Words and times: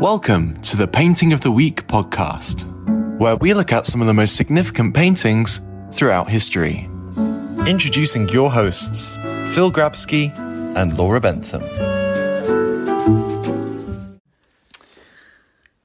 Welcome 0.00 0.62
to 0.62 0.76
the 0.76 0.86
Painting 0.86 1.32
of 1.32 1.40
the 1.40 1.50
Week 1.50 1.84
podcast, 1.88 2.68
where 3.18 3.34
we 3.34 3.52
look 3.52 3.72
at 3.72 3.84
some 3.84 4.00
of 4.00 4.06
the 4.06 4.14
most 4.14 4.36
significant 4.36 4.94
paintings 4.94 5.60
throughout 5.90 6.30
history. 6.30 6.88
Introducing 7.66 8.28
your 8.28 8.52
hosts, 8.52 9.16
Phil 9.54 9.72
Grabsky 9.72 10.32
and 10.76 10.96
Laura 10.96 11.20
Bentham. 11.20 11.64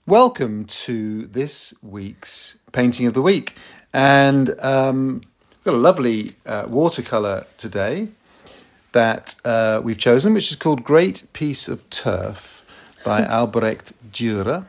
Welcome 0.05 0.65
to 0.65 1.25
this 1.25 1.73
week's 1.81 2.59
Painting 2.71 3.07
of 3.07 3.15
the 3.15 3.21
Week. 3.23 3.55
And 3.93 4.51
um, 4.59 5.23
we've 5.49 5.63
got 5.63 5.73
a 5.73 5.77
lovely 5.77 6.33
uh, 6.45 6.65
watercolour 6.67 7.47
today 7.57 8.09
that 8.91 9.33
uh, 9.43 9.81
we've 9.83 9.97
chosen, 9.97 10.35
which 10.35 10.51
is 10.51 10.55
called 10.55 10.83
Great 10.83 11.23
Piece 11.33 11.67
of 11.67 11.89
Turf 11.89 12.52
by 13.03 13.25
Albrecht 13.25 13.93
Dürer, 14.11 14.65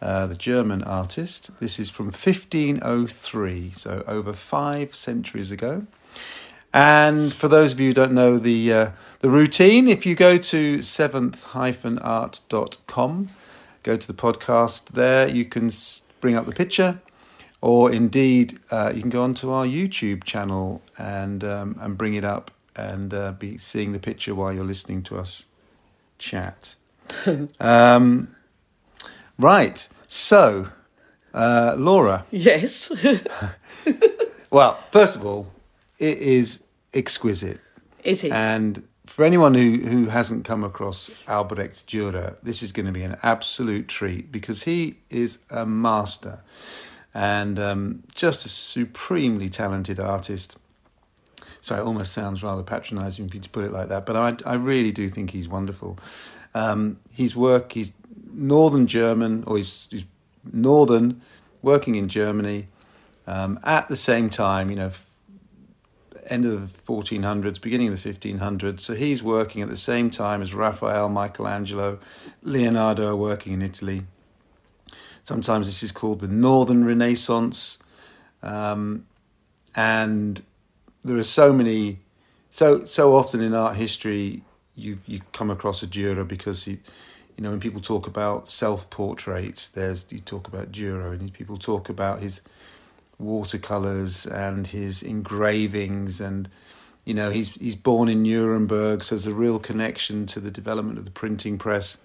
uh, 0.00 0.26
the 0.26 0.34
German 0.34 0.82
artist. 0.82 1.58
This 1.60 1.78
is 1.78 1.90
from 1.90 2.06
1503, 2.06 3.72
so 3.74 4.02
over 4.06 4.32
five 4.32 4.94
centuries 4.94 5.50
ago. 5.50 5.86
And 6.72 7.30
for 7.32 7.48
those 7.48 7.72
of 7.72 7.80
you 7.80 7.88
who 7.88 7.94
don't 7.94 8.12
know 8.12 8.38
the 8.38 8.72
uh, 8.72 8.90
the 9.20 9.30
routine, 9.30 9.88
if 9.88 10.06
you 10.06 10.14
go 10.14 10.38
to 10.38 10.82
seventh-art.com, 10.82 13.28
go 13.82 13.96
to 13.96 14.06
the 14.06 14.14
podcast 14.14 14.88
there, 14.88 15.28
you 15.28 15.44
can 15.44 15.72
bring 16.20 16.36
up 16.36 16.46
the 16.46 16.52
picture, 16.52 17.00
or 17.60 17.90
indeed 17.90 18.60
uh, 18.70 18.92
you 18.94 19.00
can 19.00 19.10
go 19.10 19.24
onto 19.24 19.50
our 19.50 19.66
YouTube 19.66 20.22
channel 20.24 20.82
and 20.98 21.42
um, 21.42 21.76
and 21.80 21.98
bring 21.98 22.14
it 22.14 22.24
up 22.24 22.52
and 22.76 23.12
uh, 23.12 23.32
be 23.32 23.58
seeing 23.58 23.92
the 23.92 23.98
picture 23.98 24.32
while 24.34 24.52
you're 24.52 24.64
listening 24.64 25.02
to 25.02 25.18
us 25.18 25.44
chat. 26.18 26.76
um, 27.60 28.34
right. 29.38 29.88
So, 30.06 30.68
uh, 31.34 31.74
Laura. 31.76 32.24
Yes. 32.30 32.90
well, 34.50 34.78
first 34.90 35.16
of 35.16 35.24
all, 35.24 35.52
it 35.98 36.18
is 36.18 36.62
exquisite. 36.94 37.60
It 38.04 38.24
is. 38.24 38.32
And 38.32 38.82
for 39.06 39.24
anyone 39.24 39.54
who, 39.54 39.78
who 39.78 40.06
hasn't 40.06 40.44
come 40.44 40.62
across 40.64 41.10
Albrecht 41.26 41.86
Dürer, 41.86 42.36
this 42.42 42.62
is 42.62 42.72
going 42.72 42.86
to 42.86 42.92
be 42.92 43.02
an 43.02 43.16
absolute 43.22 43.88
treat 43.88 44.30
because 44.30 44.62
he 44.62 44.98
is 45.10 45.38
a 45.50 45.64
master 45.64 46.40
and 47.14 47.58
um, 47.58 48.02
just 48.14 48.44
a 48.44 48.48
supremely 48.48 49.48
talented 49.48 49.98
artist. 49.98 50.58
So 51.60 51.76
it 51.76 51.80
almost 51.80 52.12
sounds 52.12 52.42
rather 52.42 52.62
patronising 52.62 53.28
to 53.30 53.48
put 53.48 53.64
it 53.64 53.72
like 53.72 53.88
that, 53.88 54.06
but 54.06 54.16
I, 54.16 54.36
I 54.46 54.54
really 54.54 54.92
do 54.92 55.08
think 55.08 55.30
he's 55.30 55.48
wonderful. 55.48 55.98
Um, 56.54 56.98
his 57.10 57.36
work, 57.36 57.72
he's 57.72 57.92
northern 58.32 58.86
German, 58.86 59.44
or 59.46 59.56
he's, 59.56 59.88
he's 59.90 60.04
northern, 60.52 61.20
working 61.62 61.94
in 61.94 62.08
Germany. 62.08 62.68
Um, 63.26 63.60
at 63.62 63.88
the 63.88 63.96
same 63.96 64.30
time, 64.30 64.70
you 64.70 64.76
know, 64.76 64.90
end 66.26 66.44
of 66.44 66.72
the 66.72 66.92
1400s, 66.92 67.60
beginning 67.60 67.88
of 67.88 68.02
the 68.02 68.12
1500s. 68.12 68.80
So 68.80 68.94
he's 68.94 69.22
working 69.22 69.62
at 69.62 69.68
the 69.68 69.76
same 69.76 70.10
time 70.10 70.42
as 70.42 70.54
Raphael, 70.54 71.08
Michelangelo, 71.08 71.98
Leonardo 72.42 73.08
are 73.08 73.16
working 73.16 73.52
in 73.52 73.62
Italy. 73.62 74.04
Sometimes 75.24 75.66
this 75.66 75.82
is 75.82 75.92
called 75.92 76.20
the 76.20 76.28
Northern 76.28 76.84
Renaissance. 76.84 77.78
Um, 78.42 79.06
and 79.74 80.42
there 81.02 81.16
are 81.16 81.24
so 81.24 81.52
many, 81.52 82.00
so 82.50 82.84
so 82.84 83.16
often 83.16 83.40
in 83.40 83.54
art 83.54 83.76
history, 83.76 84.42
you 84.78 84.98
you 85.06 85.20
come 85.32 85.50
across 85.50 85.82
a 85.82 85.86
Dürer 85.86 86.26
because 86.26 86.64
he, 86.64 86.78
you 87.36 87.44
know, 87.44 87.50
when 87.50 87.60
people 87.60 87.80
talk 87.80 88.06
about 88.06 88.48
self 88.48 88.88
portraits, 88.90 89.68
there's 89.68 90.06
you 90.10 90.20
talk 90.20 90.48
about 90.48 90.72
Dürer, 90.72 91.12
and 91.12 91.32
people 91.32 91.56
talk 91.56 91.88
about 91.88 92.20
his 92.20 92.40
watercolors 93.18 94.26
and 94.26 94.66
his 94.66 95.02
engravings, 95.02 96.20
and 96.20 96.48
you 97.04 97.14
know, 97.14 97.30
he's 97.30 97.54
he's 97.54 97.76
born 97.76 98.08
in 98.08 98.22
Nuremberg, 98.22 99.02
so 99.02 99.14
there's 99.14 99.26
a 99.26 99.34
real 99.34 99.58
connection 99.58 100.26
to 100.26 100.40
the 100.40 100.50
development 100.50 100.98
of 100.98 101.04
the 101.04 101.10
printing 101.10 101.58
press. 101.58 101.98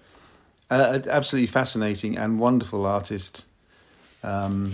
Uh, 0.70 0.98
absolutely 1.08 1.46
fascinating 1.46 2.16
and 2.16 2.40
wonderful 2.40 2.86
artist. 2.86 3.44
Um, 4.22 4.72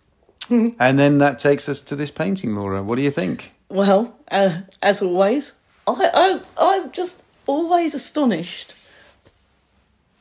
and 0.50 0.98
then 0.98 1.18
that 1.18 1.38
takes 1.38 1.68
us 1.68 1.80
to 1.82 1.96
this 1.96 2.10
painting, 2.10 2.54
Laura. 2.54 2.82
What 2.82 2.96
do 2.96 3.02
you 3.02 3.10
think? 3.10 3.52
Well, 3.68 4.18
uh, 4.30 4.60
as 4.82 5.00
always, 5.00 5.54
I, 5.86 6.10
I 6.12 6.40
I'm 6.58 6.92
just 6.92 7.22
always 7.50 7.94
astonished 7.94 8.74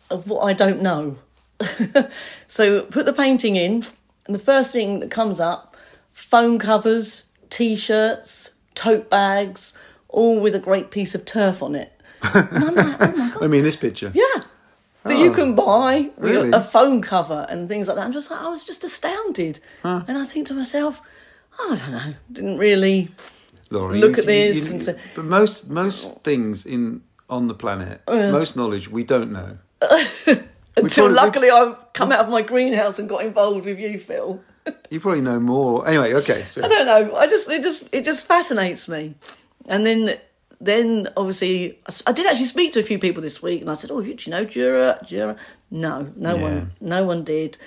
of 0.09 0.27
what 0.27 0.41
I 0.41 0.53
don't 0.53 0.81
know. 0.81 1.17
so 2.47 2.83
put 2.83 3.05
the 3.05 3.13
painting 3.13 3.55
in, 3.55 3.83
and 4.25 4.35
the 4.35 4.39
first 4.39 4.71
thing 4.71 4.99
that 4.99 5.11
comes 5.11 5.39
up: 5.39 5.75
phone 6.11 6.57
covers, 6.59 7.25
t-shirts, 7.49 8.51
tote 8.75 9.09
bags, 9.09 9.73
all 10.07 10.39
with 10.39 10.55
a 10.55 10.59
great 10.59 10.89
piece 10.91 11.13
of 11.15 11.25
turf 11.25 11.61
on 11.61 11.75
it. 11.75 11.91
And 12.33 12.63
I'm 12.63 12.75
like, 12.75 12.97
oh 12.99 13.15
my 13.15 13.29
god! 13.33 13.43
I 13.43 13.47
mean, 13.47 13.63
this 13.63 13.75
picture. 13.75 14.11
Yeah. 14.13 14.43
That 15.03 15.17
you 15.17 15.31
can 15.31 15.57
oh. 15.57 15.65
buy 15.65 16.09
Really? 16.17 16.51
a 16.51 16.59
phone 16.59 17.01
cover 17.01 17.45
and 17.49 17.69
things 17.69 17.87
like 17.87 17.95
that. 17.95 18.05
I'm 18.05 18.11
just 18.11 18.29
like, 18.29 18.41
I 18.41 18.49
was 18.49 18.65
just 18.65 18.83
astounded. 18.83 19.59
And 19.83 20.17
I 20.17 20.25
think 20.25 20.47
to 20.47 20.53
myself, 20.53 21.01
oh, 21.57 21.71
I 21.71 21.75
don't 21.75 21.91
know, 21.91 22.13
didn't 22.31 22.57
really. 22.57 23.09
Laura, 23.71 23.95
Look 23.97 24.17
at 24.17 24.25
this 24.25 24.69
and 24.69 24.81
say- 24.81 24.99
but 25.15 25.25
most 25.25 25.69
most 25.69 26.21
things 26.23 26.65
in 26.65 27.01
on 27.29 27.47
the 27.47 27.53
planet, 27.53 28.01
Uh. 28.07 28.31
most 28.31 28.55
knowledge 28.55 28.89
we 28.89 29.03
don't 29.03 29.31
know. 29.31 29.57
Until 30.77 31.11
luckily 31.11 31.49
I've 31.49 31.75
come 31.93 32.11
out 32.11 32.21
of 32.21 32.29
my 32.29 32.41
greenhouse 32.41 32.99
and 32.99 33.09
got 33.09 33.23
involved 33.25 33.65
with 33.65 33.79
you, 33.79 33.99
Phil. 33.99 34.41
You 34.91 34.99
probably 34.99 35.21
know 35.21 35.39
more. 35.39 35.87
Anyway, 35.87 36.13
okay. 36.13 36.43
So 36.45 36.63
I 36.63 36.67
don't 36.67 36.85
know. 36.85 37.15
I 37.15 37.25
just 37.27 37.49
it 37.49 37.63
just 37.63 37.89
it 37.91 38.05
just 38.05 38.27
fascinates 38.27 38.87
me. 38.87 39.15
And 39.67 39.83
then 39.85 40.17
then 40.61 41.07
obviously 41.17 41.79
I 42.05 42.11
did 42.11 42.27
actually 42.27 42.45
speak 42.45 42.73
to 42.73 42.79
a 42.79 42.83
few 42.83 42.99
people 42.99 43.21
this 43.23 43.41
week, 43.41 43.61
and 43.61 43.69
I 43.71 43.73
said, 43.73 43.89
"Oh, 43.89 44.01
do 44.01 44.09
you 44.09 44.31
know 44.31 44.45
Dürer? 44.45 45.03
Dürer?" 45.07 45.37
No, 45.71 46.11
no 46.15 46.35
Yeah. 46.35 46.41
one, 46.43 46.71
no 46.81 47.03
one 47.03 47.23
did. 47.23 47.57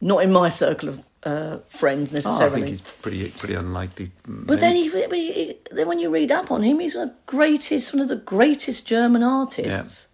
Not 0.00 0.22
in 0.22 0.32
my 0.32 0.48
circle 0.48 0.88
of 0.88 1.02
uh, 1.26 1.58
friends 1.68 2.12
Oh, 2.26 2.46
I 2.46 2.48
think 2.50 2.66
he's 2.68 2.80
pretty 2.80 3.28
pretty 3.30 3.54
unlikely. 3.54 4.12
But 4.26 4.60
then, 4.60 4.76
he, 4.76 4.88
he, 4.88 5.32
he- 5.32 5.58
then 5.72 5.88
when 5.88 5.98
you 5.98 6.08
read 6.10 6.30
up 6.32 6.50
on 6.50 6.62
him, 6.62 6.80
he's 6.80 6.94
one 6.94 7.08
of 7.08 7.10
the 7.10 7.16
greatest, 7.26 7.92
one 7.92 8.00
of 8.02 8.08
the 8.08 8.16
greatest 8.36 8.86
German 8.86 9.22
artists, 9.22 10.08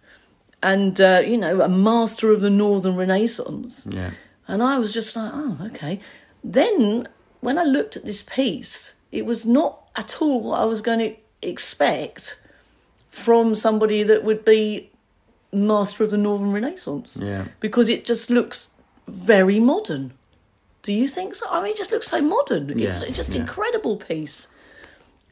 and 0.61 0.99
uh, 0.99 1.21
you 1.25 1.37
know, 1.37 1.61
a 1.61 1.69
master 1.69 2.31
of 2.31 2.41
the 2.41 2.49
Northern 2.49 2.95
Renaissance. 2.95 3.87
yeah, 3.89 4.11
And 4.47 4.63
I 4.63 4.77
was 4.79 4.91
just 4.93 5.15
like, 5.15 5.31
oh, 5.33 5.57
okay. 5.67 5.99
Then 6.43 7.07
when 7.41 7.57
I 7.57 7.63
looked 7.63 7.95
at 7.95 8.05
this 8.05 8.21
piece, 8.23 8.95
it 9.11 9.25
was 9.25 9.45
not 9.45 9.71
at 9.95 10.21
all 10.21 10.41
what 10.41 10.59
I 10.59 10.65
was 10.65 10.81
going 10.81 10.99
to 10.99 11.15
expect 11.41 12.39
from 13.09 13.53
somebody 13.55 14.01
that 14.03 14.23
would 14.23 14.43
be 14.43 14.89
master 15.51 16.03
of 16.03 16.09
the 16.11 16.17
Northern 16.17 16.51
Renaissance. 16.51 17.17
Yeah. 17.21 17.45
Because 17.59 17.87
it 17.89 18.05
just 18.05 18.29
looks 18.29 18.69
very 19.07 19.59
modern. 19.59 20.13
Do 20.83 20.93
you 20.93 21.07
think 21.07 21.33
so? 21.35 21.45
I 21.49 21.61
mean, 21.63 21.71
it 21.71 21.77
just 21.77 21.91
looks 21.91 22.07
so 22.09 22.21
modern. 22.21 22.69
It's 22.69 23.01
Yeah, 23.01 23.07
it's 23.09 23.17
just 23.17 23.29
yeah. 23.31 23.41
incredible 23.41 23.97
piece. 23.97 24.47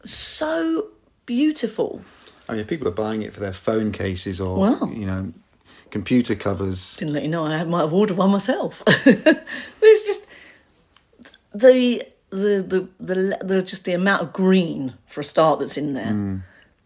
So 0.04 0.88
beautiful. 1.26 2.02
I 2.50 2.54
mean, 2.54 2.62
if 2.62 2.68
people 2.68 2.88
are 2.88 2.92
buying 2.92 3.22
it 3.22 3.34
for 3.34 3.40
their 3.40 3.54
phone 3.54 3.92
cases 3.92 4.42
or 4.42 4.58
Wow. 4.58 4.90
you 4.92 5.06
know, 5.06 5.34
computer 5.92 6.36
covers. 6.36 6.96
didn't 6.96 7.14
let 7.14 7.24
you 7.24 7.30
know 7.30 7.46
I 7.46 7.64
might 7.66 7.82
have 7.82 7.94
ordered 7.94 8.18
one 8.18 8.32
myself. 8.32 8.82
It's 9.84 10.06
just 10.06 10.26
the 11.54 12.06
the, 12.30 12.64
the 12.66 13.06
the 13.06 13.38
the 13.44 13.62
just 13.62 13.84
the 13.86 13.92
amount 13.94 14.22
of 14.22 14.32
green 14.34 14.94
for 15.06 15.20
a 15.20 15.24
start 15.24 15.60
that's 15.60 15.78
in 15.78 15.94
there, 15.94 16.42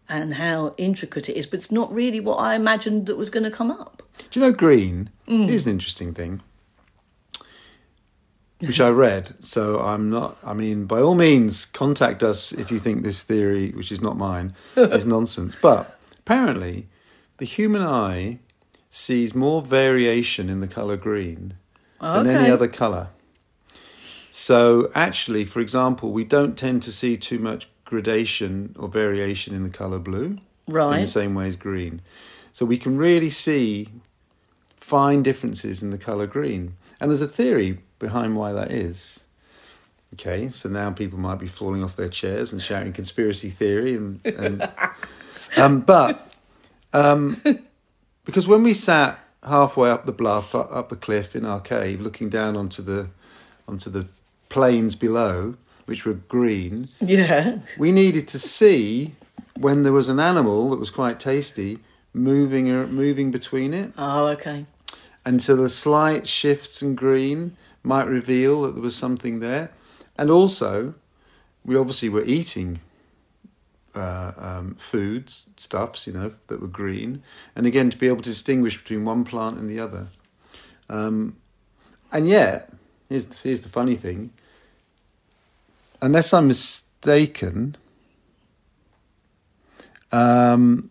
and 0.08 0.34
how 0.34 0.74
intricate 0.76 1.28
it 1.28 1.36
is. 1.36 1.46
But 1.46 1.58
it's 1.58 1.70
not 1.70 1.92
really 1.94 2.18
what 2.20 2.36
I 2.36 2.54
imagined 2.56 3.06
that 3.06 3.16
was 3.16 3.30
going 3.30 3.44
to 3.44 3.50
come 3.50 3.70
up. 3.70 4.02
Do 4.30 4.40
you 4.40 4.46
know 4.46 4.52
green 4.52 5.10
Mm. 5.28 5.48
is 5.48 5.66
an 5.66 5.72
interesting 5.72 6.14
thing, 6.14 6.40
which 8.60 8.80
I 8.80 8.88
read. 8.88 9.34
So 9.44 9.80
I'm 9.80 10.10
not. 10.10 10.38
I 10.44 10.52
mean, 10.54 10.86
by 10.86 11.00
all 11.00 11.14
means, 11.14 11.64
contact 11.66 12.22
us 12.22 12.52
if 12.52 12.70
you 12.70 12.78
think 12.78 13.02
this 13.02 13.22
theory, 13.22 13.70
which 13.72 13.92
is 13.92 14.00
not 14.00 14.16
mine, 14.16 14.54
is 14.76 15.06
nonsense. 15.16 15.56
But 15.60 15.98
apparently, 16.18 16.88
the 17.38 17.44
human 17.44 17.82
eye 17.82 18.38
sees 18.90 19.34
more 19.34 19.60
variation 19.62 20.48
in 20.48 20.60
the 20.60 20.66
color 20.68 20.96
green 20.96 21.54
than 22.00 22.26
any 22.26 22.50
other 22.50 22.68
color. 22.68 23.08
So 24.30 24.90
actually, 24.94 25.44
for 25.44 25.60
example, 25.60 26.12
we 26.12 26.24
don't 26.24 26.56
tend 26.56 26.82
to 26.84 26.92
see 26.92 27.16
too 27.16 27.38
much 27.38 27.68
gradation 27.84 28.74
or 28.78 28.88
variation 28.88 29.54
in 29.54 29.62
the 29.62 29.70
color 29.70 29.98
blue 29.98 30.38
Right. 30.68 30.96
in 30.96 31.00
the 31.02 31.06
same 31.06 31.34
way 31.34 31.46
as 31.48 31.56
green. 31.56 32.02
So 32.52 32.66
we 32.66 32.76
can 32.78 32.96
really 32.98 33.30
see 33.30 33.88
fine 34.76 35.22
differences 35.22 35.82
in 35.82 35.90
the 35.90 35.98
colour 35.98 36.26
green. 36.26 36.76
And 37.00 37.10
there's 37.10 37.22
a 37.22 37.28
theory 37.28 37.78
behind 37.98 38.36
why 38.36 38.52
that 38.52 38.70
is. 38.70 39.24
Okay, 40.14 40.48
so 40.50 40.68
now 40.68 40.90
people 40.90 41.18
might 41.18 41.38
be 41.38 41.48
falling 41.48 41.82
off 41.84 41.96
their 41.96 42.08
chairs 42.08 42.52
and 42.52 42.62
shouting 42.62 42.92
conspiracy 42.92 43.50
theory 43.50 43.96
and, 43.96 44.20
and 44.24 44.68
um, 45.56 45.80
but 45.80 46.32
um, 46.92 47.40
because 48.24 48.46
when 48.46 48.62
we 48.62 48.72
sat 48.72 49.18
halfway 49.42 49.90
up 49.90 50.06
the 50.06 50.12
bluff, 50.12 50.54
up, 50.54 50.88
the 50.88 50.96
cliff 50.96 51.36
in 51.36 51.44
our 51.44 51.60
cave, 51.60 52.00
looking 52.00 52.28
down 52.30 52.56
onto 52.56 52.82
the 52.82 53.08
onto 53.68 53.90
the 53.90 54.06
plains 54.48 54.94
below, 54.94 55.56
which 55.86 56.04
were 56.06 56.14
green. 56.14 56.88
Yeah. 57.00 57.58
We 57.78 57.90
needed 57.92 58.28
to 58.28 58.38
see 58.38 59.14
when 59.58 59.82
there 59.82 59.92
was 59.92 60.08
an 60.08 60.20
animal 60.20 60.70
that 60.70 60.78
was 60.78 60.90
quite 60.90 61.18
tasty 61.18 61.78
moving 62.14 62.70
uh, 62.70 62.86
moving 62.86 63.30
between 63.32 63.74
it, 63.74 63.92
Oh, 63.98 64.28
okay. 64.28 64.66
and 65.24 65.42
so 65.42 65.56
the 65.56 65.68
slight 65.68 66.26
shifts 66.26 66.80
in 66.80 66.94
green 66.94 67.56
might 67.86 68.06
reveal 68.06 68.62
that 68.62 68.72
there 68.72 68.82
was 68.82 68.96
something 68.96 69.40
there, 69.40 69.70
and 70.18 70.30
also 70.30 70.94
we 71.64 71.76
obviously 71.76 72.08
were 72.08 72.24
eating 72.24 72.80
uh, 73.94 74.32
um, 74.36 74.74
foods, 74.78 75.48
stuffs, 75.56 76.06
you 76.06 76.12
know, 76.12 76.32
that 76.48 76.60
were 76.60 76.66
green, 76.66 77.22
and 77.54 77.66
again 77.66 77.88
to 77.90 77.96
be 77.96 78.08
able 78.08 78.22
to 78.22 78.30
distinguish 78.30 78.76
between 78.76 79.04
one 79.04 79.24
plant 79.24 79.56
and 79.56 79.70
the 79.70 79.80
other. 79.80 80.08
Um, 80.88 81.36
and 82.12 82.28
yet, 82.28 82.72
here's 83.08 83.26
the, 83.26 83.36
here's 83.42 83.60
the 83.60 83.68
funny 83.68 83.94
thing: 83.94 84.32
unless 86.02 86.34
I'm 86.34 86.48
mistaken, 86.48 87.76
um, 90.12 90.90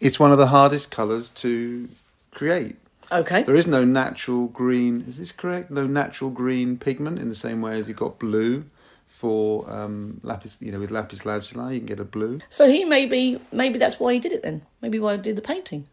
it's 0.00 0.18
one 0.18 0.32
of 0.32 0.38
the 0.38 0.48
hardest 0.48 0.90
colours 0.90 1.28
to 1.30 1.88
create. 2.32 2.76
Okay. 3.12 3.42
There 3.42 3.54
is 3.54 3.66
no 3.66 3.84
natural 3.84 4.46
green. 4.46 5.04
Is 5.08 5.18
this 5.18 5.32
correct? 5.32 5.70
No 5.70 5.86
natural 5.86 6.30
green 6.30 6.78
pigment 6.78 7.18
in 7.18 7.28
the 7.28 7.34
same 7.34 7.60
way 7.60 7.78
as 7.78 7.88
you've 7.88 7.96
got 7.96 8.18
blue 8.18 8.64
for 9.06 9.70
um, 9.70 10.20
lapis. 10.22 10.58
You 10.60 10.72
know, 10.72 10.80
with 10.80 10.90
lapis 10.90 11.24
lazuli, 11.24 11.74
you 11.74 11.80
can 11.80 11.86
get 11.86 12.00
a 12.00 12.04
blue. 12.04 12.40
So 12.48 12.68
he 12.68 12.84
maybe 12.84 13.40
maybe 13.52 13.78
that's 13.78 14.00
why 14.00 14.14
he 14.14 14.18
did 14.18 14.32
it 14.32 14.42
then. 14.42 14.62
Maybe 14.80 14.98
why 14.98 15.16
he 15.16 15.22
did 15.22 15.36
the 15.36 15.42
painting. 15.42 15.86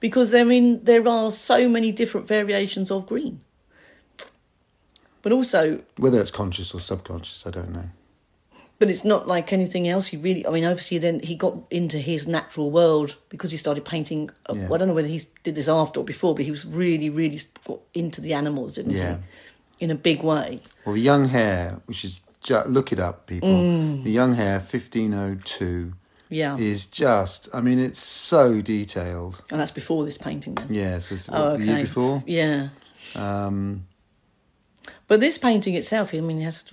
Because 0.00 0.34
I 0.34 0.44
mean 0.44 0.84
there 0.84 1.06
are 1.08 1.30
so 1.30 1.68
many 1.68 1.92
different 1.92 2.26
variations 2.26 2.90
of 2.90 3.06
green. 3.06 3.40
But 5.22 5.32
also 5.32 5.80
Whether 5.96 6.20
it's 6.20 6.30
conscious 6.30 6.74
or 6.74 6.80
subconscious, 6.80 7.46
I 7.46 7.50
don't 7.50 7.72
know. 7.72 7.88
But 8.80 8.90
it's 8.90 9.04
not 9.04 9.26
like 9.28 9.52
anything 9.52 9.88
else 9.88 10.08
he 10.08 10.16
really 10.16 10.46
I 10.46 10.50
mean 10.50 10.64
obviously 10.64 10.98
then 10.98 11.20
he 11.20 11.34
got 11.36 11.54
into 11.70 11.98
his 11.98 12.26
natural 12.26 12.70
world 12.70 13.16
because 13.28 13.50
he 13.50 13.56
started 13.56 13.84
painting 13.84 14.30
uh, 14.50 14.54
Yeah. 14.56 14.64
I 14.72 14.76
don't 14.78 14.88
know 14.88 14.94
whether 14.94 15.08
he 15.08 15.20
did 15.44 15.54
this 15.54 15.68
after 15.68 16.00
or 16.00 16.04
before 16.04 16.34
but 16.34 16.44
he 16.44 16.50
was 16.50 16.66
really 16.66 17.08
really 17.08 17.40
got 17.66 17.80
into 17.94 18.20
the 18.20 18.34
animals 18.34 18.74
didn't 18.74 18.92
Yeah. 18.92 19.16
he 19.78 19.84
in 19.84 19.90
a 19.90 19.94
big 19.94 20.22
way 20.22 20.60
Well, 20.84 20.94
the 20.94 21.00
young 21.00 21.26
hare, 21.26 21.80
which 21.86 22.04
is 22.04 22.20
look 22.66 22.92
it 22.92 22.98
up, 23.00 23.26
people. 23.26 23.56
The 24.02 24.10
young 24.10 24.34
hare, 24.34 24.60
fifteen 24.60 25.14
oh 25.14 25.36
two, 25.44 25.94
yeah 26.28 26.58
is 26.58 26.84
just. 26.86 27.48
I 27.54 27.60
mean, 27.62 27.78
it's 27.78 27.98
so 27.98 28.60
detailed. 28.60 29.40
and 29.50 29.58
that's 29.60 29.70
before 29.70 30.04
this 30.04 30.18
painting 30.18 30.54
then 30.56 30.66
Yeah, 30.70 30.98
so 30.98 31.14
it's 31.14 31.28
oh 31.30 31.32
what, 31.52 31.58
the 31.58 31.64
year 31.64 31.74
okay 31.74 31.82
before. 31.84 32.22
yeah 32.26 32.68
Um, 33.16 33.86
But 35.06 35.20
this 35.20 35.38
painting 35.38 35.74
itself, 35.74 36.12
I 36.12 36.20
mean, 36.20 36.38
it 36.40 36.44
has. 36.44 36.64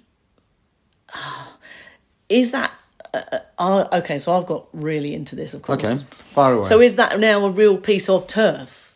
Is 2.31 2.51
that. 2.51 2.72
Uh, 3.13 3.39
uh, 3.60 3.88
okay, 4.00 4.18
so 4.18 4.33
I've 4.38 4.45
got 4.45 4.68
really 4.72 5.13
into 5.13 5.36
this, 5.36 5.54
of 5.54 5.62
course. 5.63 5.83
okay, 5.83 5.98
far 6.10 6.54
away. 6.54 6.63
So 6.68 6.80
is 6.80 6.95
that 6.95 7.19
now 7.19 7.45
a 7.45 7.50
real 7.50 7.78
piece 7.78 8.07
of 8.07 8.25
turf? 8.25 8.95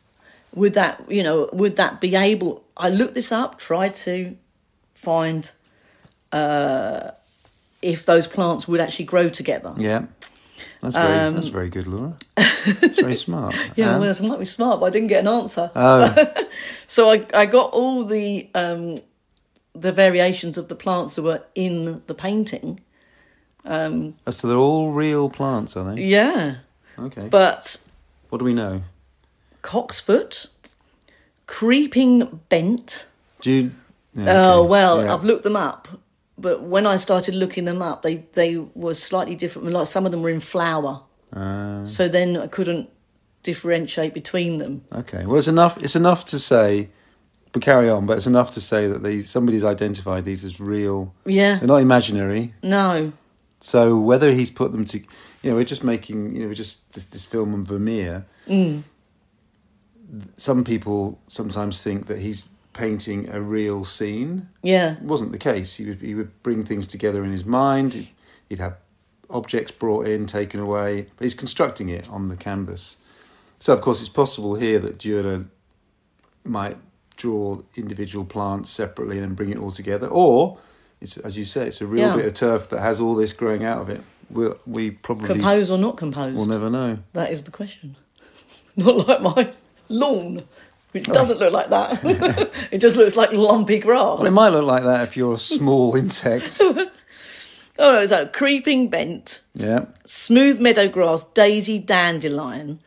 Would 0.53 0.73
that, 0.75 1.03
you 1.11 1.21
know, 1.21 1.49
would 1.51 1.75
that 1.75 1.99
be 1.99 2.15
able. 2.15 2.63
I 2.77 2.89
looked 2.89 3.13
this 3.13 3.31
up, 3.33 3.59
tried 3.59 3.93
to 3.95 4.37
find 4.93 5.51
uh, 6.31 7.11
if 7.81 8.05
those 8.05 8.27
plants 8.27 8.67
would 8.69 8.79
actually 8.79 9.05
grow 9.05 9.27
together. 9.29 9.73
yeah, 9.77 10.05
that's 10.81 10.95
very 10.95 11.31
that's 11.31 11.49
very 11.49 11.69
good, 11.69 11.87
Laura. 11.87 12.13
It's 12.67 12.99
very 12.99 13.15
smart. 13.15 13.53
Um, 13.53 13.61
Yeah, 13.75 13.91
And- 13.91 14.01
well, 14.01 14.15
I 14.17 14.27
might 14.27 14.39
be 14.39 14.45
smart, 14.45 14.79
but 14.79 14.87
I 14.87 14.89
didn't 14.89 15.09
get 15.09 15.19
an 15.19 15.27
answer. 15.27 15.69
oh, 15.75 16.33
So 16.87 17.11
I, 17.11 17.25
I 17.33 17.45
got 17.45 17.71
all 17.73 18.05
the 18.05 18.49
um, 18.55 18.99
the 19.73 19.91
variations 19.91 20.57
of 20.57 20.67
the 20.67 20.75
plants 20.75 21.15
that 21.15 21.21
were 21.23 21.43
in 21.53 22.01
the 22.07 22.15
painting. 22.15 22.79
Oh, 23.65 24.13
so 24.29 24.47
they're 24.47 24.57
all 24.57 24.91
real 24.91 25.29
plants, 25.29 25.75
are 25.77 25.93
they? 25.95 26.03
Yeah, 26.03 26.55
Okay. 26.99 27.27
but 27.29 27.77
what 28.29 28.39
do 28.39 28.45
we 28.45 28.53
know? 28.53 28.83
cocksfoot, 29.61 30.47
creeping 31.47 32.41
bent. 32.49 33.07
Do 33.41 33.51
you? 33.51 33.71
yeah, 34.13 34.25
Oh 34.53 34.63
well, 34.63 35.03
Yeah. 35.03 35.13
I've 35.13 35.23
looked 35.23 35.43
them 35.43 35.55
up, 35.55 35.87
but 36.37 36.61
when 36.63 36.85
I 36.85 36.95
started 36.97 37.35
looking 37.35 37.65
them 37.65 37.81
up, 37.81 38.01
they 38.01 38.17
they 38.33 38.57
were 38.57 38.93
slightly 38.93 39.35
different. 39.35 39.69
Like 39.71 39.87
some 39.87 40.05
of 40.05 40.11
them 40.11 40.21
were 40.21 40.29
in 40.29 40.39
flower, 40.39 41.01
Uh, 41.33 41.85
so 41.85 42.07
then 42.07 42.37
I 42.37 42.47
couldn't 42.47 42.89
differentiate 43.43 44.13
between 44.13 44.57
them. 44.59 44.81
okay. 44.91 45.25
Well, 45.25 45.37
it's 45.37 45.47
enough. 45.47 45.77
It's 45.83 45.95
enough 45.95 46.25
to 46.27 46.39
say. 46.39 46.89
But 47.51 47.61
carry 47.61 47.89
on. 47.89 48.05
But 48.05 48.17
it's 48.17 48.27
enough 48.27 48.51
to 48.51 48.61
say 48.61 48.87
that 48.89 49.01
these 49.01 49.29
somebody's 49.29 49.63
identified 49.63 50.25
these 50.25 50.43
as 50.43 50.59
real. 50.59 51.13
Yeah, 51.25 51.57
They're 51.59 51.67
not 51.69 51.81
imaginary. 51.81 52.53
no, 52.61 53.13
So 53.65 53.97
whether 53.99 54.31
he's 54.31 54.51
put 54.51 54.71
them 54.71 54.85
to, 54.85 54.99
you 54.99 55.49
know, 55.49 55.55
we're 55.55 55.63
just 55.63 55.83
making, 55.83 56.35
you 56.35 56.43
know, 56.43 56.49
we're 56.49 56.53
just 56.53 56.87
this, 56.93 57.05
this 57.05 57.25
film 57.25 57.51
on 57.55 57.65
Vermeer. 57.65 58.23
Mm. 58.47 58.83
Some 60.37 60.63
people 60.63 61.19
sometimes 61.27 61.81
think 61.81 62.05
that 62.05 62.19
he's 62.19 62.47
painting 62.73 63.27
a 63.27 63.41
real 63.41 63.83
scene. 63.83 64.49
yeah, 64.61 64.97
It 64.97 65.01
wasn't 65.01 65.31
the 65.31 65.39
case. 65.39 65.77
He 65.77 65.85
would 65.85 65.99
he 65.99 66.13
would 66.13 66.43
bring 66.43 66.63
things 66.63 66.85
together 66.85 67.23
in 67.23 67.31
his 67.31 67.43
mind. 67.43 68.09
He'd, 68.49 68.59
have 68.59 68.77
objects 69.31 69.71
brought 69.71 70.05
in, 70.05 70.27
taken 70.27 70.59
away, 70.59 71.07
but 71.17 71.23
he's 71.23 71.33
constructing 71.33 71.89
it 71.89 72.07
on 72.11 72.27
the 72.27 72.37
canvas. 72.37 72.97
So 73.59 73.73
of 73.73 73.81
course 73.81 73.99
it's 73.99 74.09
possible 74.09 74.53
here 74.53 74.77
that 74.77 74.99
Dürer 74.99 75.47
might 76.43 76.77
draw 77.17 77.63
individual 77.75 78.25
plants 78.25 78.69
separately 78.69 79.17
and 79.17 79.35
bring 79.35 79.49
it 79.49 79.57
all 79.57 79.71
together, 79.71 80.05
or 80.05 80.59
it's 81.05 81.17
as 81.17 81.37
you 81.37 81.45
say, 81.45 81.67
it's 81.67 81.81
a 81.81 81.85
real 81.87 82.07
Yeah. 82.09 82.15
bit 82.15 82.25
of 82.25 82.33
turf 82.33 82.69
that 82.69 82.79
has 82.81 82.99
all 82.99 83.15
this 83.15 83.31
growing 83.33 83.63
out 83.63 83.81
of 83.81 83.89
it. 83.89 84.01
We'll, 84.29 84.57
we 84.65 84.89
probably 84.91 85.27
compose 85.27 85.69
or 85.69 85.77
not 85.77 85.97
composed. 85.97 86.35
will 86.35 86.47
never 86.47 86.69
know. 86.69 86.97
That 87.13 87.31
is 87.31 87.43
the 87.43 87.51
question. 87.51 87.95
Not 88.75 89.07
like 89.07 89.21
my 89.21 89.53
lawn, 89.87 90.43
which 90.91 91.05
doesn't 91.05 91.37
look 91.39 91.53
like 91.53 91.69
that. 91.69 92.03
it 92.71 92.79
just 92.79 92.97
looks 92.97 93.15
like 93.15 93.31
lumpy 93.31 93.79
grass. 93.79 94.17
Well, 94.19 94.25
it 94.25 94.31
might 94.31 94.49
look 94.49 94.65
like 94.65 94.83
that 94.83 95.03
if 95.03 95.15
you're 95.15 95.35
a 95.35 95.37
small 95.37 95.95
insect. 96.01 96.59
Oh, 97.77 97.99
it's 97.99 98.11
like 98.11 98.33
creeping 98.33 98.89
bent, 98.89 99.41
Yeah. 99.53 99.85
smooth 100.05 100.59
meadow 100.59 100.87
grass, 100.87 101.23
daisy 101.23 101.77
dandelion. 101.79 102.79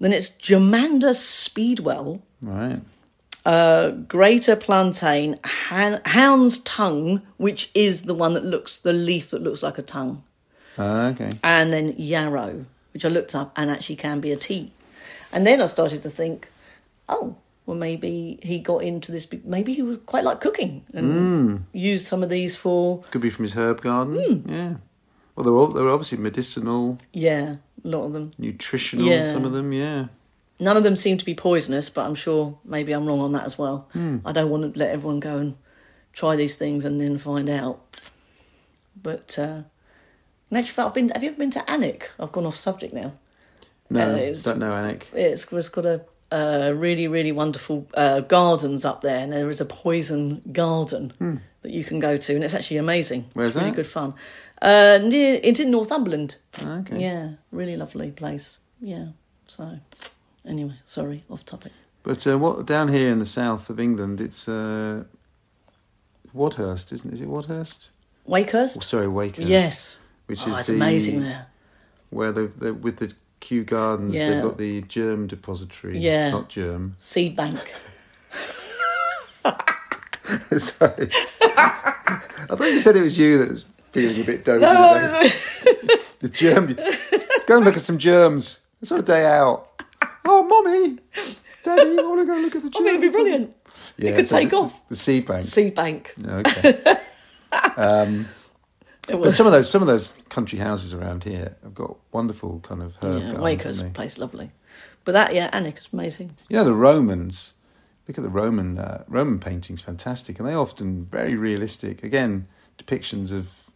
Then 0.00 0.12
it's 0.12 0.30
Germander 0.30 1.14
speedwell, 1.14 2.22
Right. 2.42 2.80
Uh, 3.44 3.90
greater 3.90 4.56
plantain, 4.56 5.38
hound's 5.44 6.58
tongue, 6.58 7.22
which 7.36 7.70
is 7.74 8.02
the 8.02 8.14
one 8.14 8.34
that 8.34 8.44
looks, 8.44 8.78
the 8.78 8.92
leaf 8.92 9.30
that 9.30 9.42
looks 9.42 9.62
like 9.62 9.78
a 9.78 9.82
tongue, 9.82 10.22
Ah, 10.78 11.08
okay. 11.08 11.30
and 11.42 11.72
then 11.72 11.94
yarrow, 11.98 12.64
which 12.92 13.04
I 13.04 13.08
looked 13.08 13.34
up 13.34 13.52
and 13.56 13.70
actually 13.70 13.96
can 13.96 14.20
be 14.20 14.32
a 14.32 14.36
tea. 14.36 14.72
And 15.32 15.46
then 15.46 15.60
I 15.60 15.66
started 15.66 16.02
to 16.02 16.10
think, 16.10 16.48
oh, 17.08 17.36
well, 17.66 17.76
maybe 17.76 18.38
he 18.42 18.58
got 18.58 18.78
into 18.82 19.10
this, 19.12 19.26
maybe 19.44 19.72
he 19.74 19.82
was 19.82 19.98
quite 20.06 20.24
like 20.24 20.40
cooking 20.40 20.84
and 20.94 21.64
used 21.72 22.06
some 22.06 22.22
of 22.22 22.28
these 22.30 22.56
for, 22.56 23.00
Could 23.10 23.20
be 23.22 23.30
from 23.30 23.44
his 23.44 23.54
herb 23.54 23.80
garden. 23.82 24.14
Hmm. 24.42 24.48
Yeah. 24.50 24.74
Well, 25.34 25.44
they're 25.44 25.52
all, 25.54 25.66
they're 25.68 25.88
obviously 25.88 26.18
medicinal, 26.18 26.98
yeah, 27.12 27.56
a 27.84 27.88
lot 27.88 28.04
of 28.04 28.12
them. 28.12 28.32
nutritional. 28.38 29.04
Yeah. 29.06 29.32
Some 29.32 29.44
of 29.44 29.52
them, 29.52 29.72
yeah. 29.72 30.06
None 30.64 30.76
of 30.78 30.82
them 30.82 30.96
seem 30.96 31.18
to 31.18 31.24
be 31.24 31.34
poisonous, 31.34 31.90
but 31.90 32.06
I'm 32.06 32.14
sure 32.14 32.58
maybe 32.64 32.92
I'm 32.92 33.06
wrong 33.06 33.20
on 33.20 33.32
that 33.32 33.44
as 33.44 33.58
well. 33.58 33.88
Hmm. 33.92 34.18
I 34.24 34.32
don't 34.32 34.50
want 34.50 34.62
to 34.72 34.78
let 34.78 34.90
everyone 34.90 35.20
go 35.20 35.36
and 35.36 35.56
try 36.12 36.36
these 36.36 36.56
things 36.56 36.84
and 36.86 37.00
then 37.00 37.18
find 37.18 37.48
out. 37.50 37.76
But 39.00 39.38
uh, 39.38 39.62
in 40.50 40.56
actual 40.56 40.74
fact, 40.74 40.86
I've 40.88 40.94
been. 40.94 41.08
Have 41.10 41.22
you 41.22 41.30
ever 41.30 41.38
been 41.38 41.50
to 41.50 41.60
Alnwick? 41.68 42.04
I've 42.18 42.32
gone 42.32 42.46
off 42.46 42.56
subject 42.56 42.94
now. 42.94 43.12
No, 43.90 44.00
Uh, 44.16 44.34
don't 44.42 44.58
know, 44.58 44.70
Alnwick. 44.72 45.02
It's, 45.12 45.44
it's 45.52 45.68
got 45.68 45.84
a 45.86 46.00
uh, 46.32 46.72
really, 46.74 47.06
really 47.08 47.32
wonderful 47.32 47.86
uh, 47.94 48.20
gardens 48.20 48.84
up 48.84 49.02
there, 49.02 49.18
and 49.18 49.32
there 49.32 49.50
is 49.50 49.60
a 49.60 49.64
poison 49.66 50.40
garden 50.52 51.12
that 51.62 51.72
you 51.72 51.84
can 51.84 52.00
go 52.00 52.16
to, 52.16 52.34
and 52.34 52.42
it's 52.44 52.54
actually 52.54 52.78
amazing. 52.78 53.26
Where's 53.34 53.54
it's 53.56 53.62
really 53.62 53.76
good 53.76 53.86
fun. 53.86 54.14
Uh, 54.62 54.98
near, 55.02 55.38
it's 55.42 55.60
in 55.60 55.70
Northumberland. 55.70 56.38
Ah, 56.62 56.78
Okay. 56.78 56.98
Yeah, 57.00 57.32
really 57.52 57.76
lovely 57.76 58.10
place. 58.12 58.58
Yeah. 58.80 59.08
So, 59.46 59.78
anyway, 60.46 60.74
sorry, 60.84 61.24
off 61.30 61.44
topic. 61.44 61.72
But 62.02 62.26
uh, 62.26 62.38
what 62.38 62.66
down 62.66 62.88
here 62.88 63.10
in 63.10 63.18
the 63.18 63.26
south 63.26 63.70
of 63.70 63.80
England, 63.80 64.20
it's 64.20 64.48
uh, 64.48 65.04
Wadhurst, 66.34 66.92
isn't 66.92 67.10
it? 67.10 67.14
Is 67.14 67.20
it 67.22 67.28
Wadhurst? 67.28 67.88
Wakehurst. 68.28 68.76
Oh, 68.78 68.80
sorry, 68.80 69.06
Wakehurst. 69.06 69.48
Yes. 69.48 69.98
Which 70.26 70.46
oh, 70.46 70.52
is 70.52 70.58
it's 70.58 70.68
the 70.68 70.74
amazing 70.74 71.20
there. 71.20 71.46
where 72.10 72.32
they 72.32 72.46
they 72.46 72.70
with 72.70 72.98
the 72.98 73.12
Kew 73.40 73.64
Gardens, 73.64 74.14
Yeah. 74.14 74.30
they've 74.30 74.42
got 74.42 74.58
the 74.58 74.82
germ 74.82 75.26
depository. 75.26 75.98
Yeah. 75.98 76.30
Not 76.30 76.48
germ. 76.48 76.94
Seed 76.98 77.36
bank. 77.36 77.60
sorry. 80.58 81.10
I 81.42 82.56
thought 82.56 82.72
you 82.72 82.80
said 82.80 82.96
it 82.96 83.02
was 83.02 83.18
you 83.18 83.38
that 83.38 83.50
was 83.50 83.64
feeling 83.92 84.20
a 84.20 84.24
bit 84.24 84.44
dozy 84.44 84.64
today. 84.66 85.30
The 86.20 86.28
germ. 86.30 86.74
Go 87.46 87.56
and 87.56 87.66
look 87.66 87.76
at 87.76 87.82
some 87.82 87.98
germs. 87.98 88.60
It's 88.80 88.90
our 88.90 89.02
day 89.02 89.26
out. 89.26 89.73
Oh, 90.26 90.42
mommy, 90.42 90.98
Daddy, 91.64 91.98
I 91.98 92.02
want 92.02 92.20
to 92.20 92.26
go 92.26 92.38
look 92.38 92.56
at 92.56 92.62
the 92.62 92.72
I 92.76 92.80
mean, 92.80 92.88
it'd 92.88 93.00
be 93.00 93.08
brilliant. 93.08 93.54
Yeah, 93.96 94.16
could 94.16 94.26
so 94.26 94.38
take 94.38 94.50
the, 94.50 94.56
off. 94.56 94.88
the 94.88 94.96
seed 94.96 95.26
bank. 95.26 95.44
Seed 95.44 95.74
bank. 95.74 96.14
Okay. 96.24 96.96
um, 97.76 98.26
but 99.06 99.32
some 99.32 99.46
of 99.46 99.52
those 99.52 99.68
some 99.68 99.82
of 99.82 99.88
those 99.88 100.14
country 100.30 100.58
houses 100.58 100.94
around 100.94 101.24
here 101.24 101.56
have 101.62 101.74
got 101.74 101.96
wonderful 102.12 102.60
kind 102.60 102.82
of 102.82 102.96
herb 103.02 103.22
Yeah, 103.22 103.32
gardens. 103.34 103.82
Wakehurst 103.82 103.94
Place 103.94 104.18
lovely. 104.18 104.50
But 105.04 105.12
that, 105.12 105.34
yeah, 105.34 105.50
Alnwick 105.50 105.76
is 105.76 105.88
amazing. 105.92 106.30
You 106.48 106.56
know 106.56 106.64
the 106.64 106.74
Romans. 106.74 107.52
Look 108.08 108.18
at 108.18 108.24
the 108.24 108.30
Roman 108.30 108.78
uh, 108.78 109.04
Roman 109.08 109.38
paintings, 109.38 109.80
fantastic, 109.82 110.38
and 110.38 110.48
they 110.48 110.54
often 110.54 111.04
very 111.04 111.34
realistic. 111.36 112.02
Again, 112.02 112.46
depictions 112.78 113.32
of 113.32 113.70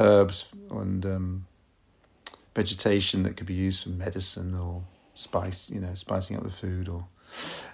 herbs 0.00 0.50
and 0.70 1.04
um, 1.06 1.46
vegetation 2.54 3.22
that 3.24 3.36
could 3.36 3.46
be 3.46 3.54
used 3.54 3.84
for 3.84 3.90
medicine 3.90 4.56
or 4.56 4.82
spice, 5.14 5.70
you 5.70 5.80
know, 5.80 5.94
spicing 5.94 6.36
up 6.36 6.42
the 6.42 6.50
food. 6.50 6.88
Or 6.88 7.06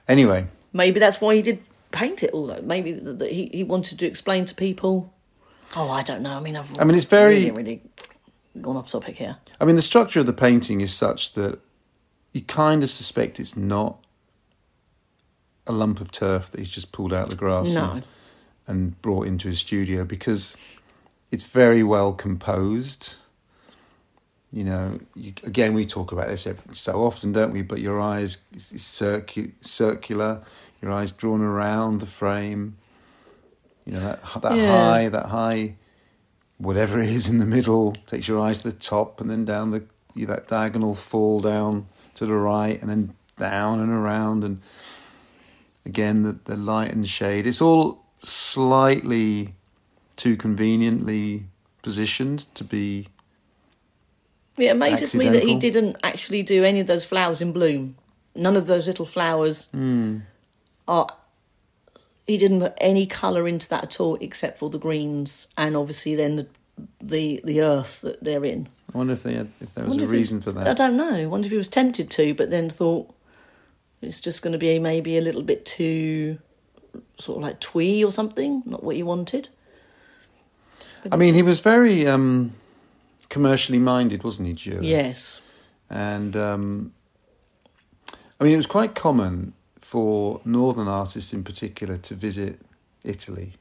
anyway, 0.08 0.46
Maybe 0.72 1.00
that's 1.00 1.20
why 1.20 1.34
he 1.34 1.42
did 1.42 1.62
paint 1.90 2.22
it 2.22 2.30
all, 2.30 2.46
though. 2.46 2.60
Maybe 2.62 2.92
that 2.92 3.18
that 3.18 3.32
he, 3.32 3.46
he 3.52 3.64
wanted 3.64 3.98
to 3.98 4.06
explain 4.06 4.44
to 4.46 4.54
people. 4.54 5.12
Oh, 5.76 5.90
I 5.90 6.02
don't 6.02 6.22
know. 6.22 6.36
I 6.36 6.40
mean, 6.40 6.56
I've 6.56 6.78
I 6.80 6.84
mean, 6.84 6.96
it's 6.96 7.04
very- 7.04 7.36
really, 7.46 7.50
really 7.50 7.82
gone 8.60 8.76
off 8.76 8.90
topic 8.90 9.16
here. 9.16 9.36
I 9.60 9.64
mean, 9.64 9.76
the 9.76 9.82
structure 9.82 10.20
of 10.20 10.26
the 10.26 10.32
painting 10.32 10.80
is 10.80 10.92
such 10.92 11.32
that 11.34 11.60
you 12.32 12.40
kind 12.42 12.82
of 12.82 12.90
suspect 12.90 13.38
it's 13.40 13.56
not 13.56 14.04
a 15.66 15.72
lump 15.72 16.00
of 16.00 16.10
turf 16.10 16.50
that 16.50 16.58
he's 16.58 16.70
just 16.70 16.90
pulled 16.92 17.12
out 17.12 17.24
of 17.24 17.30
the 17.30 17.36
grass 17.36 17.74
No. 17.74 17.90
and, 17.92 18.02
and 18.66 19.02
brought 19.02 19.26
into 19.26 19.46
his 19.48 19.60
studio 19.60 20.04
because 20.04 20.56
it's 21.30 21.44
very 21.44 21.82
well 21.84 22.12
composed. 22.12 23.14
You 24.52 24.64
know, 24.64 24.98
you, 25.14 25.32
again, 25.44 25.74
we 25.74 25.86
talk 25.86 26.10
about 26.10 26.26
this 26.28 26.46
so 26.72 27.04
often, 27.04 27.32
don't 27.32 27.52
we? 27.52 27.62
But 27.62 27.80
your 27.80 28.00
eyes 28.00 28.38
circu- 28.56 29.52
circular, 29.60 30.42
your 30.82 30.90
eyes 30.90 31.12
drawn 31.12 31.40
around 31.40 32.00
the 32.00 32.06
frame. 32.06 32.76
You 33.86 33.94
know 33.94 34.00
that 34.00 34.42
that 34.42 34.52
Yeah. 34.52 34.66
high, 34.66 35.08
that 35.08 35.26
high, 35.26 35.76
whatever 36.58 37.00
it 37.00 37.08
is 37.10 37.28
in 37.28 37.38
the 37.38 37.46
middle 37.46 37.92
takes 38.06 38.26
your 38.28 38.40
eyes 38.40 38.60
to 38.60 38.70
the 38.70 38.76
top, 38.76 39.20
and 39.20 39.30
then 39.30 39.44
down 39.44 39.70
the 39.70 39.84
you, 40.14 40.26
that 40.26 40.48
diagonal 40.48 40.94
fall 40.94 41.40
down 41.40 41.86
to 42.14 42.26
the 42.26 42.34
right, 42.34 42.80
and 42.80 42.90
then 42.90 43.14
down 43.38 43.78
and 43.78 43.90
around, 43.90 44.42
and 44.42 44.60
again 45.86 46.24
the 46.24 46.32
the 46.44 46.56
light 46.56 46.92
and 46.92 47.08
shade. 47.08 47.46
It's 47.46 47.62
all 47.62 48.04
slightly 48.18 49.54
too 50.16 50.36
conveniently 50.36 51.46
positioned 51.82 52.46
to 52.54 52.64
be 52.64 53.08
It 54.60 54.68
amazes 54.68 55.14
me 55.14 55.28
that 55.28 55.42
he 55.42 55.56
didn't 55.56 55.96
actually 56.02 56.42
do 56.42 56.64
any 56.64 56.80
of 56.80 56.86
those 56.86 57.04
flowers 57.04 57.40
in 57.40 57.52
bloom. 57.52 57.96
None 58.34 58.56
of 58.56 58.66
those 58.66 58.86
little 58.86 59.06
flowers 59.06 59.68
Hmm. 59.72 60.18
are. 60.86 61.08
He 62.26 62.36
didn't 62.38 62.60
put 62.60 62.74
any 62.78 63.06
colour 63.06 63.48
into 63.48 63.68
that 63.70 63.82
at 63.84 64.00
all, 64.00 64.16
except 64.20 64.58
for 64.58 64.70
the 64.70 64.78
greens 64.78 65.48
and 65.56 65.76
obviously 65.76 66.14
then 66.14 66.36
the 66.36 66.46
the, 67.00 67.40
the 67.44 67.60
earth 67.60 68.00
that 68.02 68.22
they're 68.24 68.44
in. 68.44 68.68
I 68.94 68.98
wonder 68.98 69.12
if 69.12 69.22
they 69.22 69.34
had, 69.34 69.48
if 69.60 69.74
there 69.74 69.84
was 69.86 69.98
a 69.98 70.06
reason 70.06 70.40
for 70.40 70.50
that. 70.52 70.66
I 70.66 70.72
don't 70.72 70.96
know. 70.96 71.14
I 71.14 71.26
wonder 71.26 71.46
if 71.46 71.50
he 71.52 71.58
was 71.58 71.68
tempted 71.68 72.08
to, 72.12 72.32
but 72.34 72.50
then 72.50 72.70
thought 72.70 73.12
it's 74.00 74.20
just 74.20 74.40
going 74.40 74.52
to 74.52 74.58
be 74.58 74.78
maybe 74.78 75.18
a 75.18 75.20
little 75.20 75.42
bit 75.42 75.66
too 75.66 76.38
sort 77.18 77.36
of 77.36 77.42
like 77.42 77.60
twee 77.60 78.02
or 78.02 78.10
something, 78.10 78.62
not 78.64 78.82
what 78.82 78.96
you 78.96 79.04
wanted. 79.04 79.48
I 81.12 81.16
mean, 81.16 81.34
he 81.34 81.42
was 81.42 81.60
very 81.60 82.06
um, 82.06 82.52
commercially 83.30 83.78
minded, 83.78 84.22
wasn't 84.22 84.48
he, 84.48 84.54
Giulio? 84.54 84.82
Yes. 84.82 85.40
And 85.88 86.36
um, 86.36 86.92
I 88.38 88.44
mean, 88.44 88.52
it 88.52 88.56
was 88.56 88.66
quite 88.66 88.94
common 88.94 89.54
for 89.78 90.40
northern 90.44 90.88
artists 90.88 91.32
in 91.32 91.42
particular 91.42 91.96
to 91.98 92.14
visit 92.14 92.60
Italy 93.02 93.54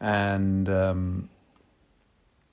and, 0.00 0.68
um, 0.68 1.28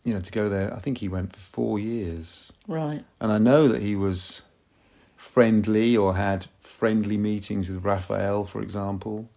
you 0.04 0.14
know, 0.14 0.20
to 0.20 0.32
go 0.32 0.50
there. 0.50 0.74
I 0.74 0.80
think 0.80 0.98
he 0.98 1.08
went 1.08 1.34
for 1.34 1.40
four 1.40 1.80
years. 1.80 2.52
Right. 2.68 3.06
And 3.22 3.32
I 3.32 3.38
know 3.38 3.68
that 3.68 3.82
he 3.82 3.96
was 3.96 4.42
friendly 5.16 5.96
or 5.96 6.16
had 6.16 6.48
friendly 6.60 7.18
meetings 7.18 7.70
with 7.70 7.84
Raphael, 7.84 8.44
for 8.44 8.62
example. 8.62 9.30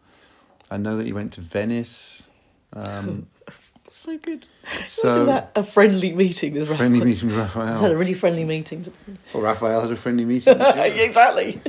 I 0.71 0.77
know 0.77 0.97
that 0.97 1.07
he 1.07 1.13
went 1.13 1.33
to 1.35 1.41
Venice. 1.41 2.29
Um, 2.73 3.29
So 3.93 4.19
good. 4.19 4.47
so 4.87 5.25
that 5.25 5.51
a 5.57 5.65
friendly 5.65 6.13
meeting 6.13 6.55
with 6.55 6.69
friendly 6.69 7.01
Raphael. 7.01 7.07
meeting 7.07 7.29
with 7.29 7.71
He's 7.71 7.81
had 7.81 7.91
a 7.91 7.97
really 7.97 8.15
friendly 8.15 8.45
meeting. 8.45 8.87
Or 9.35 9.43
Raphael 9.43 9.81
had 9.81 9.91
a 9.91 9.97
friendly 9.97 10.25
meeting. 10.25 10.61
exactly. 10.61 11.61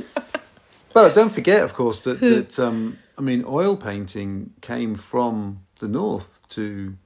But 0.92 1.16
don't 1.16 1.32
forget, 1.32 1.64
of 1.64 1.74
course, 1.74 2.02
that 2.02 2.20
that 2.20 2.60
um, 2.60 2.98
I 3.18 3.22
mean, 3.22 3.44
oil 3.44 3.76
painting 3.76 4.52
came 4.60 4.94
from 4.94 5.64
the 5.80 5.88
north 5.88 6.46
to 6.50 6.96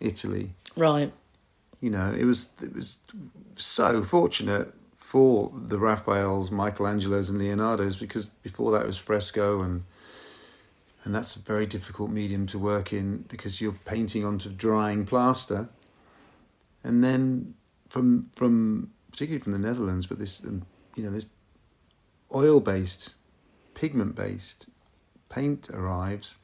Italy. 0.00 0.54
Right. 0.76 1.12
You 1.82 1.90
know, 1.90 2.14
it 2.18 2.24
was 2.24 2.48
it 2.62 2.74
was 2.74 2.96
so 3.56 4.02
fortunate 4.02 4.72
for 4.96 5.52
the 5.54 5.78
Raphaels, 5.78 6.48
Michelangelos, 6.48 7.28
and 7.28 7.38
Leonardos 7.38 8.00
because 8.00 8.30
before 8.42 8.72
that 8.72 8.80
it 8.80 8.86
was 8.86 8.96
fresco 8.96 9.60
and 9.60 9.84
and 11.08 11.14
that's 11.14 11.36
a 11.36 11.38
very 11.38 11.64
difficult 11.64 12.10
medium 12.10 12.46
to 12.46 12.58
work 12.58 12.92
in 12.92 13.24
because 13.28 13.62
you're 13.62 13.72
painting 13.86 14.26
onto 14.26 14.50
drying 14.50 15.06
plaster, 15.06 15.70
and 16.84 17.02
then 17.02 17.54
from 17.88 18.28
from 18.36 18.90
particularly 19.10 19.42
from 19.42 19.52
the 19.52 19.58
Netherlands, 19.58 20.06
but 20.06 20.18
this 20.18 20.44
um, 20.44 20.66
you 20.96 21.02
know 21.02 21.10
this 21.10 21.24
oil 22.34 22.60
based, 22.60 23.14
pigment 23.72 24.14
based 24.14 24.68
paint 25.30 25.70
arrives, 25.70 26.36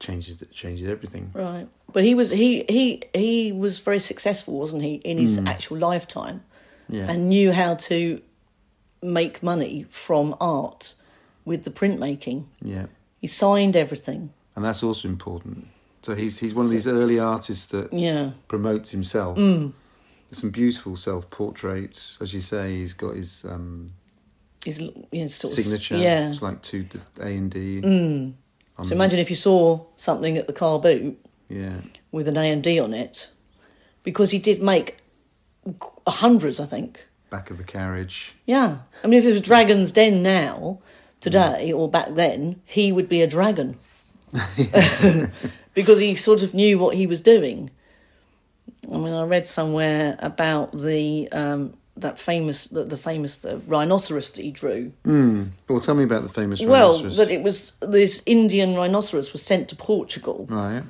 changes 0.00 0.44
changes 0.52 0.86
everything. 0.86 1.30
Right. 1.32 1.66
But 1.90 2.04
he 2.04 2.14
was 2.14 2.30
he 2.30 2.66
he 2.68 3.00
he 3.14 3.52
was 3.52 3.78
very 3.78 4.00
successful, 4.00 4.58
wasn't 4.58 4.82
he, 4.82 4.96
in 4.96 5.16
his 5.16 5.38
actual 5.38 5.78
lifetime, 5.78 6.42
Yeah, 6.90 7.10
and 7.10 7.30
knew 7.30 7.52
how 7.52 7.76
to 7.88 8.20
make 9.02 9.42
money 9.42 9.86
from 9.88 10.36
art 10.42 10.94
with 11.46 11.64
the 11.64 11.70
printmaking. 11.70 12.44
yeah, 12.60 12.86
He 13.20 13.26
signed 13.26 13.76
everything. 13.76 14.30
and 14.56 14.64
that's 14.64 14.82
also 14.82 15.08
important. 15.08 15.66
So 16.02 16.14
he's 16.14 16.38
he's 16.38 16.54
one 16.54 16.66
of 16.66 16.72
these 16.72 16.86
early 16.86 17.18
artists 17.18 17.66
that 17.66 17.92
Yeah. 17.92 18.30
promotes 18.48 18.90
himself. 18.90 19.36
Mm. 19.38 19.72
Some 20.30 20.50
beautiful 20.50 20.94
self 20.96 21.28
portraits, 21.30 22.18
as 22.20 22.32
you 22.34 22.40
say. 22.40 22.76
He's 22.78 22.94
got 22.94 23.14
his 23.16 23.44
um, 23.44 23.86
His, 24.64 24.82
his 25.12 25.34
sort 25.34 25.54
signature. 25.54 25.94
Of, 25.96 26.00
yeah. 26.02 26.28
it's 26.30 26.42
like 26.42 26.60
two 26.62 26.86
A 27.20 27.26
and 27.36 27.50
D. 27.50 27.80
Mm. 27.82 28.32
So 28.84 28.92
imagine 28.94 29.18
if 29.18 29.30
you 29.30 29.36
saw 29.36 29.84
something 29.96 30.36
at 30.38 30.46
the 30.46 30.52
car 30.52 30.78
boot 30.78 31.18
Yeah, 31.48 31.80
with 32.12 32.28
an 32.28 32.36
A 32.36 32.50
and 32.52 32.62
D 32.62 32.78
on 32.78 32.94
it, 32.94 33.30
because 34.04 34.30
he 34.30 34.38
did 34.38 34.62
make 34.62 34.98
hundreds, 36.06 36.60
I 36.60 36.66
think. 36.66 37.06
back 37.30 37.50
of 37.50 37.58
the 37.58 37.64
carriage. 37.64 38.34
Yeah. 38.46 38.78
I 39.04 39.06
mean, 39.08 39.18
if 39.18 39.24
it 39.26 39.32
was 39.32 39.42
Dragon's 39.42 39.90
Den 39.92 40.22
now, 40.22 40.78
today, 41.20 41.72
or 41.72 41.88
back 41.88 42.14
then, 42.14 42.60
he 42.64 42.92
would 42.92 43.08
be 43.08 43.22
a 43.22 43.26
dragon. 43.26 43.76
because 45.74 45.98
he 45.98 46.14
sort 46.14 46.42
of 46.42 46.54
knew 46.54 46.78
what 46.78 46.96
he 46.96 47.06
was 47.06 47.20
doing. 47.20 47.70
I 48.92 48.96
mean, 48.96 49.12
I 49.12 49.22
read 49.24 49.46
somewhere 49.46 50.16
about 50.20 50.72
the 50.72 51.30
um, 51.32 51.74
that 51.96 52.18
famous 52.18 52.66
the, 52.66 52.84
the 52.84 52.96
famous 52.96 53.44
uh, 53.44 53.60
rhinoceros 53.66 54.32
that 54.32 54.42
he 54.42 54.50
drew. 54.50 54.92
Mm. 55.04 55.50
Well, 55.68 55.80
tell 55.80 55.94
me 55.94 56.04
about 56.04 56.22
the 56.22 56.28
famous 56.28 56.64
Well, 56.64 56.98
that 56.98 57.30
it 57.30 57.42
was 57.42 57.72
this 57.80 58.22
Indian 58.26 58.74
rhinoceros 58.74 59.32
was 59.32 59.42
sent 59.42 59.68
to 59.68 59.76
Portugal, 59.76 60.46
right. 60.48 60.82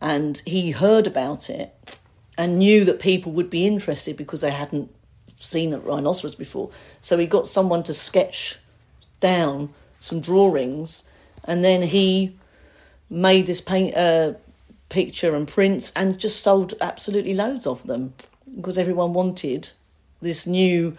and 0.00 0.42
he 0.46 0.70
heard 0.70 1.06
about 1.06 1.50
it 1.50 1.98
and 2.38 2.58
knew 2.58 2.84
that 2.84 3.00
people 3.00 3.32
would 3.32 3.50
be 3.50 3.66
interested 3.66 4.16
because 4.16 4.40
they 4.40 4.50
hadn't 4.50 4.90
seen 5.36 5.74
a 5.74 5.78
rhinoceros 5.78 6.34
before. 6.34 6.70
So 7.00 7.18
he 7.18 7.26
got 7.26 7.48
someone 7.48 7.82
to 7.84 7.94
sketch 7.94 8.58
down 9.22 9.72
some 9.98 10.20
drawings, 10.20 11.04
and 11.44 11.64
then 11.64 11.80
he 11.80 12.36
made 13.08 13.46
this 13.46 13.62
paint 13.62 13.96
uh, 13.96 14.34
picture 14.90 15.34
and 15.34 15.48
prints, 15.48 15.92
and 15.96 16.18
just 16.18 16.42
sold 16.42 16.74
absolutely 16.82 17.32
loads 17.32 17.66
of 17.66 17.86
them 17.86 18.12
because 18.54 18.76
everyone 18.76 19.14
wanted 19.14 19.70
this 20.20 20.46
new 20.46 20.96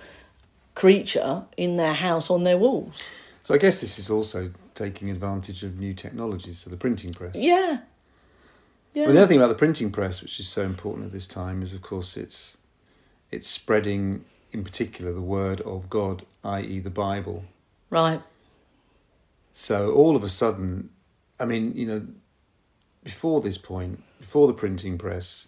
creature 0.74 1.44
in 1.56 1.78
their 1.78 1.94
house 1.94 2.32
on 2.32 2.44
their 2.44 2.58
walls. 2.58 3.04
So 3.44 3.54
I 3.54 3.58
guess 3.58 3.82
this 3.82 4.00
is 4.00 4.10
also 4.10 4.52
taking 4.74 5.10
advantage 5.10 5.64
of 5.64 5.78
new 5.78 5.94
technologies, 5.94 6.60
so 6.60 6.70
the 6.70 6.78
printing 6.78 7.14
press. 7.14 7.36
Yeah. 7.36 7.82
Yeah. 8.94 9.06
Well, 9.06 9.14
the 9.14 9.20
other 9.20 9.28
thing 9.28 9.38
about 9.38 9.50
the 9.50 9.56
printing 9.56 9.92
press, 9.92 10.22
which 10.22 10.40
is 10.40 10.48
so 10.48 10.64
important 10.64 11.08
at 11.08 11.12
this 11.12 11.28
time, 11.28 11.62
is 11.62 11.74
of 11.74 11.82
course 11.82 12.16
it's 12.16 12.58
it's 13.32 13.48
spreading, 13.48 14.26
in 14.52 14.64
particular, 14.64 15.12
the 15.12 15.22
word 15.22 15.60
of 15.62 15.90
God, 15.90 16.24
i.e., 16.44 16.80
the 16.80 16.92
Bible. 16.92 17.46
Right. 17.94 18.22
So 19.54 19.92
all 19.94 20.16
of 20.16 20.24
a 20.24 20.30
sudden, 20.30 20.90
I 21.40 21.46
mean, 21.46 21.74
you 21.76 21.86
know, 21.86 22.08
before 23.04 23.40
this 23.42 23.58
point, 23.58 24.04
before 24.20 24.48
the 24.48 24.54
printing 24.54 24.98
press, 24.98 25.48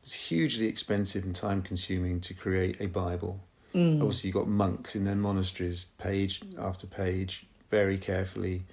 it 0.00 0.06
was 0.06 0.14
hugely 0.14 0.66
expensive 0.66 1.24
and 1.24 1.36
time 1.36 1.62
consuming 1.62 2.20
to 2.22 2.34
create 2.34 2.80
a 2.80 2.86
Bible. 2.86 3.40
Mm. 3.74 4.00
Obviously, 4.00 4.28
you 4.28 4.34
got 4.34 4.48
monks 4.48 4.96
in 4.96 5.04
their 5.04 5.16
monasteries, 5.16 5.86
page 5.98 6.42
after 6.58 6.86
page, 6.86 7.46
very 7.70 7.98
carefully 7.98 8.64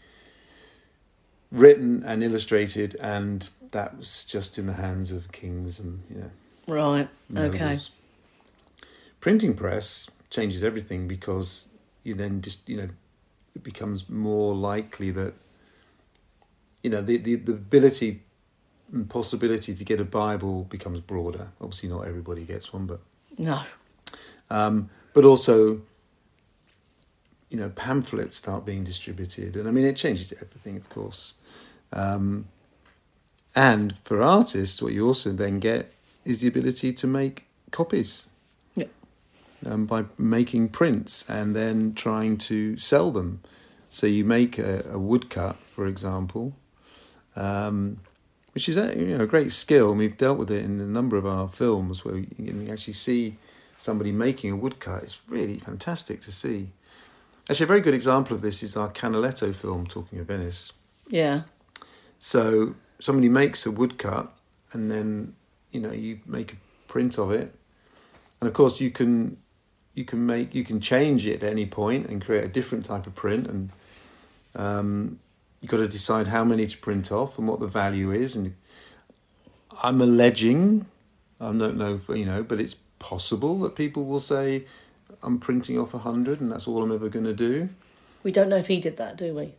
written 1.51 2.03
and 2.05 2.23
illustrated, 2.23 2.95
and 2.95 3.49
that 3.71 3.97
was 3.97 4.25
just 4.25 4.57
in 4.57 4.67
the 4.67 4.73
hands 4.73 5.11
of 5.11 5.31
kings 5.31 5.79
and 5.79 6.03
you 6.09 6.17
know 6.17 6.31
Right. 6.69 7.09
Okay. 7.35 7.77
Printing 9.19 9.55
press 9.55 10.07
changes 10.29 10.63
everything 10.63 11.07
because 11.07 11.69
you 12.03 12.13
then 12.13 12.41
just 12.41 12.69
you 12.69 12.77
know 12.77 12.89
it 13.55 13.63
becomes 13.63 14.09
more 14.09 14.55
likely 14.55 15.11
that 15.11 15.33
you 16.83 16.89
know 16.89 17.01
the 17.01 17.17
the, 17.17 17.35
the 17.35 17.51
ability 17.53 18.21
and 18.91 19.09
possibility 19.09 19.73
to 19.75 19.83
get 19.83 19.99
a 20.01 20.05
Bible 20.05 20.63
becomes 20.63 20.99
broader. 20.99 21.49
Obviously, 21.61 21.89
not 21.89 22.07
everybody 22.07 22.43
gets 22.45 22.73
one, 22.73 22.85
but 22.87 22.99
No. 23.37 23.61
um, 24.49 24.89
but 25.13 25.25
also 25.25 25.81
you 27.49 27.57
know 27.57 27.69
pamphlets 27.69 28.35
start 28.37 28.65
being 28.65 28.83
distributed, 28.83 29.55
and 29.55 29.67
I 29.67 29.71
mean 29.71 29.85
it 29.85 29.95
changes 29.95 30.31
everything, 30.33 30.77
of 30.77 30.89
course. 30.89 31.33
Um, 31.91 32.45
and 33.55 33.97
for 33.99 34.21
artists, 34.21 34.81
what 34.81 34.93
you 34.93 35.07
also 35.07 35.31
then 35.31 35.59
get 35.59 35.91
is 36.23 36.41
the 36.41 36.47
ability 36.47 36.93
to 36.93 37.07
make 37.07 37.45
copies. 37.71 38.25
Um, 39.65 39.85
by 39.85 40.05
making 40.17 40.69
prints 40.69 41.25
and 41.27 41.55
then 41.55 41.93
trying 41.93 42.37
to 42.37 42.77
sell 42.77 43.11
them. 43.11 43.41
So 43.89 44.07
you 44.07 44.23
make 44.23 44.57
a, 44.59 44.85
a 44.91 44.99
woodcut, 44.99 45.57
for 45.69 45.87
example, 45.87 46.55
um, 47.35 47.99
which 48.53 48.69
is 48.69 48.77
a, 48.77 48.97
you 48.97 49.17
know 49.17 49.23
a 49.23 49.27
great 49.27 49.51
skill. 49.51 49.89
And 49.89 49.97
we've 49.97 50.17
dealt 50.17 50.37
with 50.37 50.51
it 50.51 50.63
in 50.63 50.79
a 50.79 50.85
number 50.85 51.17
of 51.17 51.25
our 51.25 51.47
films 51.47 52.05
where 52.05 52.17
you 52.17 52.27
can 52.35 52.69
actually 52.69 52.93
see 52.93 53.37
somebody 53.77 54.11
making 54.11 54.51
a 54.51 54.55
woodcut. 54.55 55.03
It's 55.03 55.21
really 55.27 55.57
fantastic 55.57 56.21
to 56.21 56.31
see. 56.31 56.69
Actually, 57.49 57.63
a 57.63 57.67
very 57.67 57.81
good 57.81 57.95
example 57.95 58.35
of 58.35 58.41
this 58.41 58.61
is 58.61 58.77
our 58.77 58.89
Canaletto 58.89 59.55
film, 59.55 59.87
Talking 59.87 60.19
of 60.19 60.27
Venice. 60.27 60.71
Yeah. 61.07 61.43
So 62.19 62.75
somebody 62.99 63.29
makes 63.29 63.65
a 63.65 63.71
woodcut, 63.71 64.31
and 64.71 64.91
then 64.91 65.33
you 65.71 65.79
know 65.79 65.91
you 65.91 66.19
make 66.27 66.53
a 66.53 66.55
print 66.87 67.17
of 67.17 67.31
it, 67.31 67.55
and 68.39 68.47
of 68.47 68.53
course 68.53 68.79
you 68.79 68.91
can 68.91 69.37
you 69.99 70.05
can 70.05 70.25
make 70.25 70.55
you 70.55 70.63
can 70.63 70.79
change 70.79 71.27
it 71.27 71.43
at 71.43 71.51
any 71.51 71.65
point 71.65 72.07
and 72.07 72.23
create 72.23 72.45
a 72.45 72.47
different 72.47 72.85
type 72.85 73.05
of 73.05 73.13
print, 73.15 73.47
and 73.47 73.69
um, 74.55 75.19
you've 75.59 75.69
got 75.69 75.77
to 75.77 75.89
decide 75.89 76.27
how 76.27 76.45
many 76.45 76.65
to 76.65 76.77
print 76.77 77.11
off 77.11 77.37
and 77.37 77.45
what 77.49 77.59
the 77.59 77.67
value 77.67 78.09
is. 78.09 78.33
And 78.33 78.55
I'm 79.83 80.01
alleging, 80.01 80.85
I 81.41 81.47
don't 81.47 81.77
know, 81.77 81.95
if, 81.95 82.07
you 82.07 82.25
know, 82.25 82.43
but 82.43 82.61
it's 82.61 82.77
possible 82.97 83.59
that 83.59 83.75
people 83.75 84.05
will 84.05 84.21
say. 84.21 84.63
I'm 85.21 85.37
printing 85.37 85.77
off 85.77 85.93
a 85.93 85.97
hundred, 85.97 86.39
and 86.39 86.49
that's 86.49 86.65
all 86.65 86.81
I'm 86.81 86.93
ever 86.93 87.09
going 87.09 87.25
to 87.25 87.33
do. 87.33 87.67
We 88.23 88.31
don't 88.31 88.47
know 88.47 88.55
if 88.55 88.67
he 88.67 88.79
did 88.79 88.95
that, 88.97 89.17
do 89.17 89.33
we? 89.33 89.53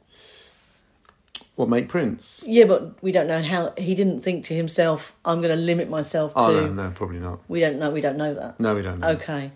Well, 1.57 1.67
make 1.67 1.89
prints. 1.89 2.43
Yeah, 2.47 2.65
but 2.65 3.03
we 3.03 3.13
don't 3.13 3.27
know 3.27 3.43
how 3.43 3.75
he 3.77 3.95
didn't 3.95 4.21
think 4.21 4.45
to 4.47 4.55
himself, 4.55 5.13
I'm 5.23 5.43
going 5.43 5.55
to 5.55 5.61
limit 5.61 5.91
myself 5.91 6.33
to. 6.35 6.41
Oh 6.41 6.53
no, 6.53 6.73
no, 6.73 6.91
probably 6.95 7.19
not. 7.19 7.41
We 7.49 7.61
don't 7.61 7.79
know. 7.79 7.91
We 7.91 8.01
don't 8.01 8.17
know 8.17 8.33
that. 8.33 8.59
No, 8.59 8.75
we 8.75 8.81
don't 8.81 9.01
know. 9.01 9.09
Okay. 9.09 9.51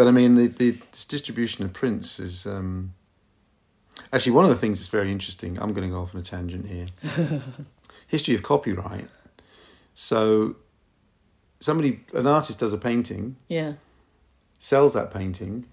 But 0.00 0.08
I 0.08 0.12
mean, 0.12 0.34
the, 0.34 0.46
the 0.46 0.78
distribution 1.08 1.62
of 1.62 1.74
prints 1.74 2.18
is 2.18 2.46
um, 2.46 2.94
actually 4.14 4.32
one 4.32 4.46
of 4.46 4.50
the 4.50 4.56
things 4.56 4.78
that's 4.78 4.88
very 4.88 5.12
interesting. 5.12 5.58
I'm 5.60 5.74
going 5.74 5.86
to 5.86 5.94
go 5.94 6.00
off 6.00 6.14
on 6.14 6.20
a 6.22 6.24
tangent 6.24 6.70
here. 6.70 6.86
History 8.06 8.34
of 8.34 8.42
copyright. 8.42 9.08
So, 9.92 10.56
somebody, 11.60 12.00
an 12.14 12.26
artist, 12.26 12.60
does 12.60 12.72
a 12.72 12.78
painting, 12.78 13.36
Yeah. 13.48 13.74
sells 14.58 14.94
that 14.94 15.12
painting, 15.12 15.66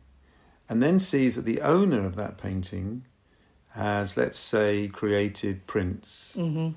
and 0.68 0.84
then 0.84 1.00
sees 1.00 1.38
that 1.38 1.46
the 1.46 1.62
owner 1.62 2.06
of 2.06 2.18
that 2.18 2.38
painting 2.38 3.06
has, 3.76 4.18
let's 4.18 4.38
say, 4.38 4.90
created 4.90 5.66
prints. 5.68 6.36
Mm-hmm. 6.38 6.72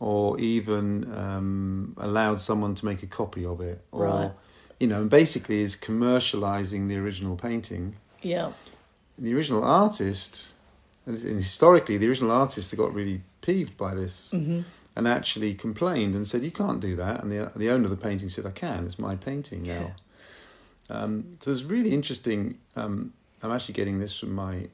Or 0.00 0.40
even 0.40 1.14
um, 1.14 1.92
allowed 1.98 2.40
someone 2.40 2.74
to 2.76 2.86
make 2.86 3.02
a 3.02 3.06
copy 3.06 3.44
of 3.44 3.60
it, 3.60 3.84
or 3.92 4.06
Right. 4.06 4.30
You 4.84 4.90
know, 4.90 5.00
and 5.00 5.08
basically 5.08 5.62
is 5.62 5.76
commercializing 5.76 6.88
the 6.88 6.96
original 6.98 7.36
painting. 7.36 7.96
Yeah. 8.20 8.52
The 9.16 9.32
original 9.34 9.64
artist, 9.64 10.52
and 11.06 11.16
historically, 11.16 11.96
the 11.96 12.06
original 12.06 12.30
artist 12.30 12.76
got 12.76 12.92
really 12.92 13.22
peeved 13.40 13.78
by 13.78 13.94
this 13.94 14.30
Mm-hmm. 14.34 14.60
and 14.94 15.08
actually 15.08 15.54
complained 15.54 16.14
and 16.14 16.26
said, 16.28 16.42
"You 16.42 16.50
can't 16.50 16.80
do 16.80 16.94
that." 16.96 17.22
And 17.22 17.32
the 17.32 17.50
the 17.56 17.70
owner 17.70 17.84
of 17.84 17.90
the 17.96 18.02
painting 18.08 18.28
said, 18.28 18.44
"I 18.44 18.50
can. 18.50 18.84
It's 18.84 18.98
my 18.98 19.14
painting 19.16 19.62
now." 19.62 19.86
Um, 20.90 21.10
so 21.40 21.50
it's 21.50 21.62
really 21.62 21.92
interesting. 21.94 22.58
Um, 22.76 23.14
I'm 23.42 23.52
actually 23.56 23.74
getting 23.80 24.00
this 24.00 24.18
from 24.20 24.32
my 24.34 24.68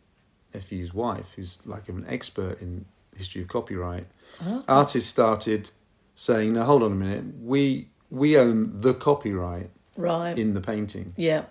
nephew's 0.53 0.93
wife, 0.93 1.29
who's 1.37 1.59
like 1.65 1.89
an 1.89 2.05
expert 2.09 2.61
in 2.61 2.85
history 3.17 3.43
of 3.43 3.49
copyright. 3.49 4.07
Oh. 4.45 4.65
Artists 4.67 5.09
started 5.09 5.71
saying, 6.17 6.53
"Now 6.55 6.65
hold 6.65 6.83
on 6.83 6.91
a 6.91 7.01
minute. 7.07 7.25
We 7.41 7.91
we 8.23 8.37
own 8.37 8.81
the 8.81 8.95
copyright 8.95 9.71
Right. 9.97 10.39
in 10.39 10.55
the 10.55 10.61
painting." 10.61 11.15
yeah. 11.17 11.45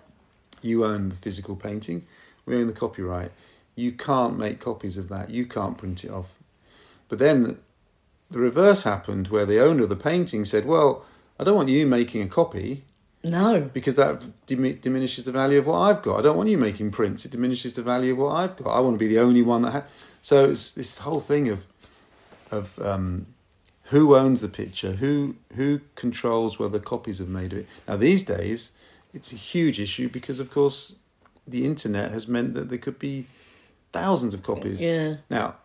You 0.62 0.84
own 0.84 1.08
the 1.08 1.16
physical 1.16 1.56
painting. 1.56 2.04
We 2.44 2.54
own 2.56 2.66
the 2.66 2.74
copyright. 2.74 3.32
You 3.76 3.92
can't 3.92 4.36
make 4.38 4.60
copies 4.60 4.98
of 4.98 5.08
that. 5.08 5.30
You 5.30 5.46
can't 5.46 5.78
print 5.78 6.04
it 6.04 6.10
off. 6.10 6.34
But 7.08 7.18
then 7.18 7.56
the 8.30 8.38
reverse 8.40 8.82
happened 8.82 9.28
where 9.28 9.46
the 9.46 9.58
owner 9.58 9.84
of 9.84 9.88
the 9.88 9.96
painting 9.96 10.44
said, 10.44 10.66
Well, 10.66 11.06
I 11.38 11.44
don't 11.44 11.56
want 11.56 11.70
you 11.70 11.86
making 11.86 12.20
a 12.20 12.26
copy 12.28 12.84
No. 13.24 13.70
because 13.72 13.96
that 13.96 14.26
dim- 14.46 14.76
diminishes 14.80 15.24
the 15.24 15.32
value 15.32 15.58
of 15.60 15.66
what 15.66 15.78
I've 15.78 16.02
got. 16.02 16.18
I 16.18 16.22
don't 16.22 16.36
want 16.36 16.50
you 16.50 16.58
making 16.58 16.90
prints. 16.90 17.24
It 17.24 17.30
diminishes 17.30 17.74
the 17.76 17.82
value 17.82 18.12
of 18.12 18.18
what 18.18 18.34
I've 18.36 18.56
got. 18.56 18.70
I 18.76 18.80
want 18.80 18.96
to 18.96 18.98
be 18.98 19.08
the 19.08 19.18
only 19.20 19.40
one 19.40 19.62
that. 19.62 19.70
Ha-. 19.72 19.82
So 20.20 20.50
it's 20.50 20.72
this 20.72 20.98
whole 20.98 21.20
thing 21.20 21.48
of 21.48 21.64
of 22.50 22.78
um, 22.80 23.26
who 23.90 24.16
owns 24.16 24.40
the 24.40 24.48
picture, 24.48 24.92
who 24.92 25.36
who 25.56 25.80
controls 25.94 26.58
whether 26.58 26.78
copies 26.78 27.20
are 27.20 27.26
made 27.26 27.52
of 27.52 27.60
it. 27.60 27.66
Now 27.86 27.96
these 27.96 28.22
days, 28.24 28.72
it's 29.12 29.32
a 29.32 29.36
huge 29.36 29.78
issue 29.80 30.08
because, 30.08 30.40
of 30.40 30.50
course, 30.50 30.94
the 31.46 31.64
internet 31.64 32.10
has 32.12 32.26
meant 32.28 32.54
that 32.54 32.68
there 32.68 32.78
could 32.78 32.98
be 32.98 33.26
thousands 33.92 34.34
of 34.34 34.42
copies. 34.42 34.80
Yeah. 34.80 35.16
Now, 35.28 35.56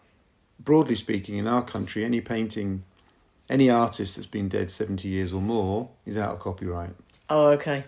broadly 0.59 0.95
speaking, 0.95 1.37
in 1.37 1.47
our 1.47 1.61
country, 1.63 2.03
any 2.03 2.21
painting, 2.21 2.83
any 3.49 3.69
artist 3.69 4.15
that's 4.15 4.27
been 4.27 4.49
dead 4.49 4.71
seventy 4.71 5.09
years 5.09 5.31
or 5.33 5.41
more 5.41 5.89
is 6.05 6.17
out 6.17 6.33
of 6.33 6.39
copyright. 6.39 6.93
Oh, 7.29 7.47
okay. 7.57 7.85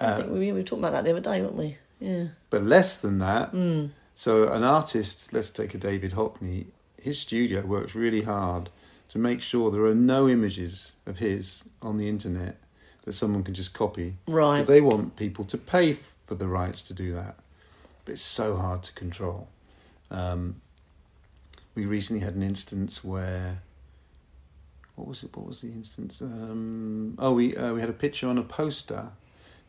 I 0.00 0.04
Uh, 0.04 0.16
think 0.16 0.30
we, 0.30 0.38
we 0.40 0.52
were 0.52 0.62
talking 0.62 0.84
about 0.84 0.92
that 0.92 1.04
the 1.04 1.10
other 1.10 1.20
day, 1.20 1.40
weren't 1.42 1.56
we? 1.56 1.76
Yeah. 2.00 2.28
but 2.48 2.62
less 2.62 3.00
than 3.00 3.18
that. 3.18 3.52
Mm. 3.52 3.90
So 4.14 4.50
an 4.52 4.64
artist, 4.64 5.32
let's 5.34 5.50
take 5.50 5.74
a 5.74 5.78
David 5.78 6.12
Hockney, 6.12 6.66
his 7.00 7.18
studio 7.18 7.60
works 7.66 7.94
really 7.94 8.22
hard 8.22 8.70
to 9.10 9.18
make 9.18 9.40
sure 9.42 9.70
there 9.70 9.84
are 9.84 9.94
no 9.94 10.28
images 10.28 10.92
of 11.06 11.18
his 11.18 11.64
on 11.82 11.98
the 11.98 12.08
internet 12.08 12.56
that 13.04 13.12
someone 13.12 13.42
can 13.42 13.54
just 13.54 13.72
copy 13.74 14.16
Right. 14.26 14.54
because 14.56 14.66
they 14.66 14.80
want 14.80 15.16
people 15.16 15.44
to 15.46 15.58
pay 15.58 15.92
for 16.26 16.34
the 16.34 16.46
rights 16.46 16.82
to 16.82 16.94
do 16.94 17.12
that. 17.14 17.36
But 18.04 18.12
it's 18.12 18.22
so 18.22 18.56
hard 18.56 18.82
to 18.84 18.92
control. 18.92 19.48
Um, 20.10 20.60
we 21.74 21.86
recently 21.86 22.24
had 22.24 22.34
an 22.34 22.42
instance 22.42 23.04
where. 23.04 23.62
What 24.96 25.08
was 25.08 25.22
it? 25.22 25.34
What 25.36 25.46
was 25.46 25.60
the 25.60 25.68
instance? 25.68 26.20
Um, 26.20 27.14
oh, 27.18 27.32
we 27.32 27.56
uh, 27.56 27.72
we 27.72 27.80
had 27.80 27.88
a 27.88 27.94
picture 27.94 28.28
on 28.28 28.36
a 28.36 28.42
poster 28.42 29.12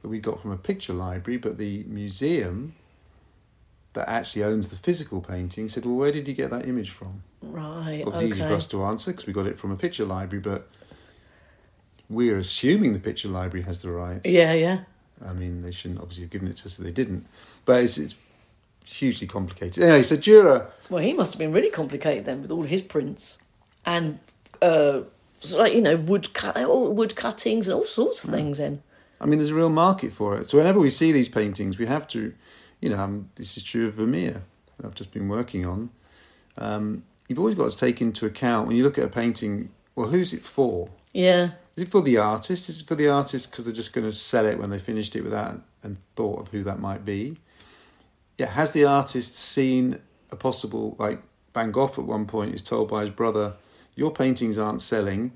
that 0.02 0.08
we 0.10 0.20
got 0.20 0.42
from 0.42 0.52
a 0.52 0.58
picture 0.58 0.94
library, 0.94 1.38
but 1.38 1.58
the 1.58 1.84
museum 1.88 2.76
that 3.94 4.10
actually 4.10 4.44
owns 4.44 4.70
the 4.70 4.76
physical 4.76 5.22
painting 5.22 5.70
said, 5.70 5.86
"Well, 5.86 5.96
where 5.96 6.12
did 6.12 6.28
you 6.28 6.34
get 6.34 6.50
that 6.50 6.68
image 6.68 6.90
from?" 6.90 7.24
Right. 7.42 8.00
It 8.02 8.06
was 8.06 8.16
okay. 8.16 8.28
easy 8.28 8.42
for 8.42 8.54
us 8.54 8.68
to 8.68 8.84
answer 8.86 9.12
because 9.12 9.26
we 9.26 9.34
got 9.34 9.48
it 9.48 9.58
from 9.58 9.72
a 9.72 9.76
picture 9.76 10.06
library, 10.06 10.42
but 10.42 10.68
we're 12.10 12.38
assuming 12.38 12.94
the 12.94 13.00
picture 13.00 13.30
library 13.30 13.66
has 13.66 13.82
the 13.82 13.90
rights. 13.90 14.28
Yeah, 14.28 14.54
yeah. 14.54 14.82
I 15.26 15.34
mean, 15.34 15.62
they 15.62 15.72
shouldn't 15.72 16.00
obviously 16.00 16.24
have 16.26 16.32
given 16.32 16.48
it 16.48 16.58
to 16.58 16.66
us 16.66 16.78
if 16.78 16.84
they 16.84 16.92
didn't. 16.92 17.26
But 17.66 17.84
it's, 17.84 17.98
it's 17.98 18.16
hugely 18.86 19.28
complicated. 19.28 19.84
Anyway, 19.84 20.04
so 20.04 20.18
Dürer, 20.18 20.68
Well, 20.90 21.02
he 21.02 21.14
must 21.14 21.34
have 21.34 21.40
been 21.40 21.52
really 21.52 21.70
complicated 21.70 22.26
then 22.26 22.42
with 22.42 22.52
all 22.52 22.64
his 22.64 22.82
prints 22.82 23.38
and, 23.86 24.20
uh, 24.62 25.02
like 25.54 25.74
you 25.74 25.82
know, 25.82 25.96
wood 25.96 26.34
cut, 26.34 26.56
wood 26.58 27.16
cuttings 27.16 27.68
and 27.68 27.76
all 27.76 27.86
sorts 27.86 28.24
of 28.24 28.32
things. 28.32 28.58
Then. 28.58 28.84
I 29.20 29.26
mean, 29.26 29.40
there's 29.40 29.52
a 29.52 29.56
real 29.56 29.70
market 29.70 30.14
for 30.14 30.38
it. 30.38 30.50
So 30.50 30.58
whenever 30.58 30.80
we 30.80 30.90
see 30.90 31.12
these 31.12 31.30
paintings, 31.30 31.78
we 31.78 31.86
have 31.88 32.08
to, 32.10 32.34
you 32.80 32.90
know, 32.90 33.00
um, 33.00 33.30
this 33.36 33.58
is 33.58 33.64
true 33.64 33.88
of 33.88 33.96
Vermeer 33.96 34.44
that 34.78 34.86
I've 34.86 34.96
just 34.96 35.12
been 35.12 35.28
working 35.28 35.66
on. 35.66 35.90
Um, 36.58 37.04
you've 37.32 37.40
always 37.40 37.56
got 37.56 37.72
to 37.72 37.78
take 37.78 38.02
into 38.02 38.26
account 38.26 38.68
when 38.68 38.76
you 38.76 38.84
look 38.84 38.98
at 38.98 39.06
a 39.06 39.08
painting, 39.08 39.70
well, 39.96 40.10
who's 40.10 40.34
it 40.34 40.44
for? 40.44 40.90
Yeah. 41.14 41.52
Is 41.78 41.84
it 41.84 41.90
for 41.90 42.02
the 42.02 42.18
artist? 42.18 42.68
Is 42.68 42.82
it 42.82 42.88
for 42.88 42.96
the 42.96 43.08
artist 43.08 43.50
because 43.50 43.64
they're 43.64 43.74
just 43.74 43.94
going 43.94 44.06
to 44.06 44.14
sell 44.14 44.46
it 44.46 44.60
when 44.60 44.70
they 44.70 44.78
finished 44.78 45.16
it 45.16 45.24
without 45.24 45.62
and 45.82 45.96
thought 46.18 46.42
of 46.42 46.50
who 46.50 46.62
that 46.64 46.80
might 46.80 47.06
be? 47.06 47.38
Yeah, 48.38 48.48
has 48.48 48.74
the 48.74 48.84
artist 48.84 49.34
seen 49.34 50.00
a 50.30 50.36
possible 50.36 50.98
like 51.00 51.22
Van 51.54 51.72
Gogh 51.72 51.86
at 51.86 52.00
one 52.00 52.26
point 52.26 52.54
is 52.54 52.62
told 52.62 52.90
by 52.90 53.02
his 53.02 53.10
brother, 53.10 53.54
"Your 53.96 54.12
paintings 54.12 54.58
aren't 54.58 54.82
selling. 54.82 55.32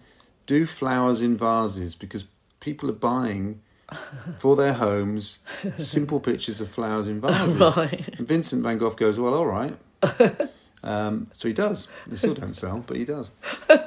Do 0.45 0.65
flowers 0.65 1.21
in 1.21 1.37
vases 1.37 1.95
because 1.95 2.25
people 2.59 2.89
are 2.89 2.93
buying 2.93 3.61
for 4.39 4.57
their 4.57 4.73
homes 4.73 5.39
simple 5.77 6.19
pictures 6.19 6.59
of 6.59 6.67
flowers 6.67 7.07
in 7.07 7.21
vases." 7.21 7.55
Right. 7.77 8.17
And 8.17 8.27
Vincent 8.27 8.63
Van 8.63 8.77
Gogh 8.77 8.89
goes, 8.89 9.17
"Well, 9.17 9.33
all 9.33 9.45
right." 9.45 9.77
um, 10.85 11.27
so 11.33 11.47
he 11.47 11.53
does. 11.53 11.87
They 12.07 12.15
still 12.15 12.33
don't 12.33 12.53
sell, 12.55 12.83
but 12.87 12.97
he 12.97 13.05
does. 13.05 13.31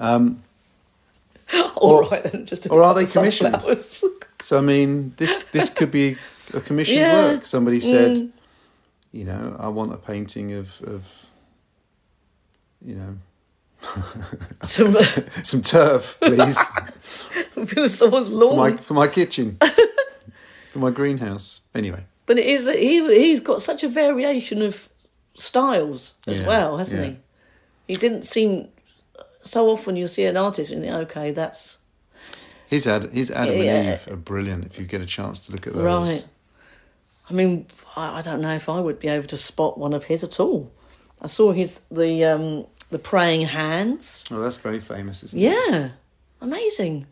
Um, 0.00 0.42
All 1.52 1.72
Or- 1.76 2.08
right 2.08 2.24
then, 2.24 2.46
just 2.46 2.66
a 2.66 2.68
or 2.70 2.82
are 2.82 2.94
they 2.94 3.04
commissioned? 3.06 3.62
so 4.40 4.58
I 4.58 4.60
mean, 4.60 5.14
this 5.18 5.36
this 5.52 5.70
could 5.70 5.90
be 5.92 6.16
a 6.52 6.60
commissioned 6.60 6.98
Yeah. 6.98 7.26
work. 7.26 7.46
Somebody 7.46 7.78
said, 7.80 8.16
Mm. 8.16 8.30
you 9.12 9.24
know, 9.24 9.56
I 9.60 9.68
want 9.68 9.92
a 9.92 9.96
painting 9.96 10.52
of 10.52 10.80
of 10.82 11.26
you 12.84 12.94
know 12.96 13.18
Some, 14.62 14.96
some 15.42 15.62
turf, 15.62 16.16
please, 16.20 16.58
someone's 17.94 18.30
for 18.30 18.34
lawn. 18.34 18.56
my 18.56 18.76
for 18.78 18.94
my 18.94 19.06
kitchen, 19.08 19.58
for 20.72 20.78
my 20.80 20.90
greenhouse. 20.90 21.60
Anyway, 21.74 22.04
But 22.26 22.38
it 22.38 22.46
is 22.46 22.66
he 22.66 23.06
he's 23.14 23.40
got 23.40 23.62
such 23.62 23.84
a 23.84 23.88
variation 23.88 24.62
of 24.62 24.88
styles 25.34 26.16
as 26.26 26.40
Yeah, 26.40 26.46
well, 26.46 26.76
hasn't 26.78 27.02
yeah. 27.02 27.08
he? 27.10 27.94
He 27.94 27.96
didn't 27.96 28.24
seem 28.24 28.68
so 29.42 29.68
often 29.68 29.96
you 29.96 30.06
see 30.06 30.24
an 30.24 30.36
artist 30.36 30.70
and 30.70 30.82
you 30.84 30.90
think, 30.90 31.10
okay, 31.10 31.30
that's 31.30 31.78
his 32.66 32.86
Ad, 32.86 33.12
his 33.12 33.30
Adam 33.30 33.56
Yeah. 33.58 33.74
and 33.74 33.88
Eve 34.00 34.12
are 34.12 34.16
brilliant. 34.16 34.64
If 34.66 34.78
you 34.78 34.86
get 34.86 35.02
a 35.02 35.06
chance 35.06 35.38
to 35.40 35.52
look 35.52 35.66
at 35.66 35.74
those, 35.74 35.82
right. 35.82 36.24
I 37.28 37.32
mean, 37.32 37.66
I 37.96 38.18
I 38.18 38.22
don't 38.22 38.40
know 38.40 38.54
if 38.54 38.68
I 38.68 38.80
would 38.80 38.98
be 38.98 39.08
able 39.08 39.26
to 39.28 39.36
spot 39.36 39.78
one 39.78 39.92
of 39.94 40.04
his 40.04 40.22
at 40.24 40.40
all. 40.40 40.70
I 41.20 41.26
saw 41.26 41.52
his 41.52 41.82
the 41.90 42.24
um 42.24 42.66
the 42.90 42.98
praying 42.98 43.46
hands. 43.46 44.24
Oh, 44.30 44.40
that's 44.40 44.58
very 44.58 44.80
famous, 44.80 45.22
isn't 45.22 45.38
it? 45.38 45.42
Yeah, 45.42 45.90
amazing. 46.40 47.06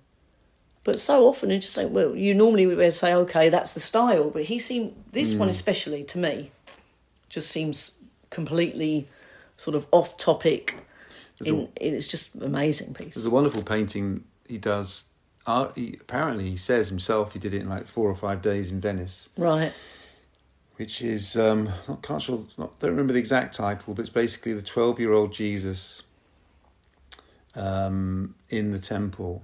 But 0.84 0.98
so 1.00 1.28
often 1.28 1.50
you 1.50 1.58
just 1.58 1.74
say, 1.74 1.84
well, 1.86 2.16
you 2.16 2.34
normally 2.34 2.66
would 2.66 2.92
say, 2.94 3.14
okay, 3.14 3.48
that's 3.50 3.72
the 3.74 3.80
style. 3.80 4.30
But 4.30 4.44
he 4.44 4.58
seemed 4.58 4.94
this 5.12 5.34
Mm. 5.34 5.38
one 5.38 5.48
especially 5.48 6.02
to 6.04 6.18
me 6.18 6.50
just 7.28 7.50
seems 7.50 7.92
completely 8.32 9.06
sort 9.56 9.76
of 9.76 9.86
off 9.92 10.16
topic. 10.16 10.76
In, 11.44 11.68
it's 11.76 12.06
just 12.06 12.34
amazing 12.36 12.94
piece. 12.94 13.14
There's 13.14 13.26
a 13.26 13.30
wonderful 13.30 13.62
painting 13.62 14.24
he 14.48 14.58
does. 14.58 15.04
Uh, 15.44 15.68
he, 15.74 15.98
apparently, 16.00 16.48
he 16.50 16.56
says 16.56 16.88
himself 16.88 17.32
he 17.32 17.38
did 17.40 17.52
it 17.52 17.62
in 17.62 17.68
like 17.68 17.86
four 17.88 18.08
or 18.08 18.14
five 18.14 18.40
days 18.42 18.70
in 18.70 18.80
Venice, 18.80 19.28
Right. 19.36 19.72
which 20.76 21.02
is 21.02 21.36
um, 21.36 21.68
not 21.88 22.00
can't 22.02 22.22
sure, 22.22 22.44
not, 22.58 22.78
don't 22.78 22.90
remember 22.90 23.12
the 23.12 23.18
exact 23.18 23.54
title, 23.56 23.92
but 23.94 24.02
it's 24.02 24.10
basically 24.10 24.52
the 24.52 24.62
twelve-year-old 24.62 25.32
Jesus 25.32 26.04
um, 27.56 28.36
in 28.48 28.70
the 28.70 28.78
temple, 28.78 29.42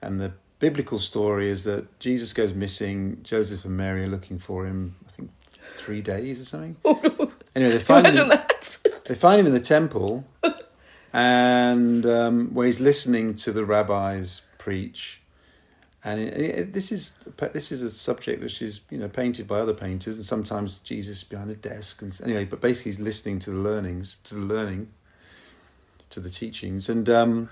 and 0.00 0.20
the 0.20 0.32
biblical 0.60 0.98
story 0.98 1.48
is 1.48 1.64
that 1.64 1.98
Jesus 1.98 2.32
goes 2.32 2.54
missing. 2.54 3.18
Joseph 3.24 3.64
and 3.64 3.76
Mary 3.76 4.04
are 4.04 4.08
looking 4.08 4.38
for 4.38 4.66
him. 4.66 4.94
I 5.08 5.10
think 5.10 5.30
three 5.76 6.00
days 6.00 6.40
or 6.40 6.44
something. 6.44 6.76
anyway, 7.54 7.72
they 7.72 7.78
find 7.78 8.06
him. 8.06 8.28
That. 8.28 8.78
They 9.06 9.14
find 9.14 9.38
him 9.38 9.46
in 9.46 9.52
the 9.52 9.60
temple, 9.60 10.24
and 11.12 12.06
um, 12.06 12.54
where 12.54 12.64
he's 12.64 12.80
listening 12.80 13.34
to 13.34 13.52
the 13.52 13.62
rabbis 13.62 14.40
preach. 14.56 15.20
And 16.02 16.20
it, 16.20 16.36
it, 16.36 16.72
this 16.72 16.90
is 16.90 17.18
this 17.52 17.70
is 17.70 17.82
a 17.82 17.90
subject 17.90 18.42
which 18.42 18.62
is 18.62 18.80
you 18.90 18.98
know 18.98 19.08
painted 19.08 19.46
by 19.46 19.58
other 19.60 19.74
painters, 19.74 20.16
and 20.16 20.24
sometimes 20.24 20.78
Jesus 20.78 21.22
behind 21.22 21.50
a 21.50 21.54
desk. 21.54 22.00
And 22.00 22.18
anyway, 22.24 22.46
but 22.46 22.62
basically 22.62 22.92
he's 22.92 23.00
listening 23.00 23.38
to 23.40 23.50
the 23.50 23.58
learnings, 23.58 24.18
to 24.24 24.34
the 24.34 24.42
learning, 24.42 24.88
to 26.10 26.20
the 26.20 26.30
teachings. 26.30 26.88
And 26.88 27.08
um, 27.08 27.50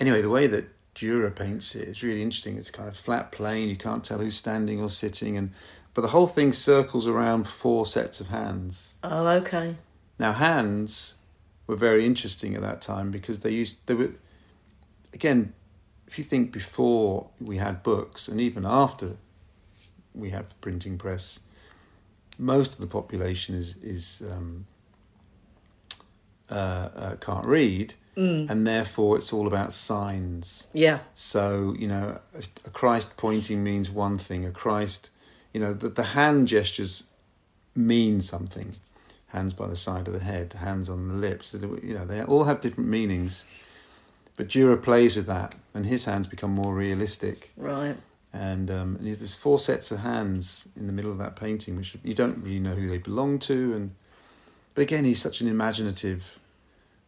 anyway, 0.00 0.22
the 0.22 0.30
way 0.30 0.46
that 0.46 0.66
Dürer 0.94 1.34
paints 1.34 1.74
it 1.74 1.88
is 1.88 2.02
really 2.02 2.22
interesting. 2.22 2.58
It's 2.58 2.70
kind 2.70 2.88
of 2.88 2.96
flat 2.96 3.32
plane. 3.32 3.68
You 3.70 3.76
can't 3.76 4.04
tell 4.04 4.18
who's 4.18 4.36
standing 4.36 4.80
or 4.80 4.90
sitting, 4.90 5.36
and 5.36 5.52
but 5.94 6.02
the 6.02 6.08
whole 6.08 6.26
thing 6.26 6.52
circles 6.52 7.06
around 7.06 7.46
four 7.48 7.86
sets 7.86 8.20
of 8.20 8.28
hands. 8.28 8.94
Oh, 9.02 9.26
okay. 9.26 9.76
Now, 10.18 10.32
hands 10.32 11.14
were 11.66 11.76
very 11.76 12.04
interesting 12.06 12.54
at 12.54 12.62
that 12.62 12.80
time 12.80 13.10
because 13.10 13.40
they 13.40 13.50
used 13.50 13.86
they 13.86 13.94
were 13.94 14.12
again. 15.12 15.54
If 16.06 16.18
you 16.18 16.24
think 16.24 16.52
before 16.52 17.30
we 17.40 17.56
had 17.56 17.82
books, 17.82 18.28
and 18.28 18.38
even 18.38 18.66
after 18.66 19.16
we 20.14 20.28
have 20.28 20.50
the 20.50 20.54
printing 20.56 20.98
press, 20.98 21.40
most 22.38 22.74
of 22.74 22.80
the 22.80 22.86
population 22.86 23.54
is 23.54 23.76
is 23.76 24.22
um, 24.30 24.66
uh, 26.50 26.54
uh, 26.54 27.16
can't 27.16 27.46
read, 27.46 27.94
and 28.50 28.66
therefore 28.66 29.16
it's 29.16 29.32
all 29.32 29.46
about 29.46 29.72
signs. 29.72 30.66
Yeah. 30.74 30.98
So, 31.14 31.74
you 31.78 31.88
know, 31.88 32.20
a, 32.34 32.42
a 32.66 32.70
Christ 32.70 33.16
pointing 33.16 33.64
means 33.64 33.88
one 33.88 34.18
thing. 34.18 34.44
A 34.44 34.50
Christ, 34.50 35.08
you 35.52 35.60
know, 35.60 35.72
the, 35.72 35.88
the 35.88 36.02
hand 36.02 36.48
gestures 36.48 37.04
mean 37.74 38.20
something. 38.20 38.74
Hands 39.28 39.52
by 39.52 39.66
the 39.66 39.76
side 39.76 40.08
of 40.08 40.14
the 40.14 40.20
head, 40.20 40.52
hands 40.52 40.90
on 40.90 41.08
the 41.08 41.14
lips. 41.14 41.54
You 41.54 41.94
know, 41.94 42.04
they 42.04 42.22
all 42.22 42.44
have 42.44 42.60
different 42.60 42.90
meanings. 42.90 43.44
But 44.36 44.48
Dürer 44.48 44.82
plays 44.82 45.16
with 45.16 45.26
that, 45.26 45.54
and 45.74 45.86
his 45.86 46.04
hands 46.04 46.26
become 46.26 46.52
more 46.52 46.74
realistic. 46.74 47.52
Right. 47.56 47.96
And, 48.32 48.70
um, 48.70 48.96
and 48.96 49.06
there's 49.06 49.34
four 49.34 49.58
sets 49.58 49.90
of 49.90 50.00
hands 50.00 50.68
in 50.76 50.86
the 50.86 50.92
middle 50.92 51.10
of 51.10 51.18
that 51.18 51.36
painting, 51.36 51.76
which 51.76 51.96
you 52.02 52.14
don't 52.14 52.42
really 52.42 52.58
know 52.58 52.74
who 52.74 52.88
they 52.88 52.98
belong 52.98 53.38
to. 53.40 53.74
And 53.74 53.94
but 54.74 54.82
again, 54.82 55.04
he's 55.04 55.20
such 55.20 55.40
an 55.40 55.48
imaginative 55.48 56.38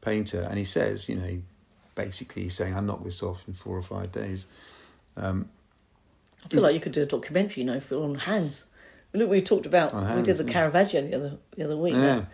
painter, 0.00 0.42
and 0.42 0.58
he 0.58 0.64
says, 0.64 1.08
you 1.08 1.16
know, 1.16 1.42
basically 1.94 2.42
he's 2.42 2.54
saying, 2.54 2.76
"I 2.76 2.80
knocked 2.80 3.04
this 3.04 3.22
off 3.22 3.48
in 3.48 3.54
four 3.54 3.76
or 3.76 3.82
five 3.82 4.12
days." 4.12 4.46
Um, 5.16 5.48
I 6.44 6.48
feel 6.48 6.62
like 6.62 6.74
you 6.74 6.80
could 6.80 6.92
do 6.92 7.02
a 7.02 7.06
documentary, 7.06 7.62
you 7.62 7.66
know, 7.66 7.80
Phil, 7.80 8.02
on 8.04 8.14
hands. 8.16 8.66
Look, 9.12 9.30
we 9.30 9.40
talked 9.40 9.66
about 9.66 9.94
On 9.94 10.16
we 10.16 10.22
did 10.22 10.36
the. 10.36 10.44
Caravaggio 10.44 11.02
the 11.02 11.14
other 11.16 11.38
the 11.56 11.64
other 11.64 11.76
week, 11.76 11.94
Yeah. 11.94 12.24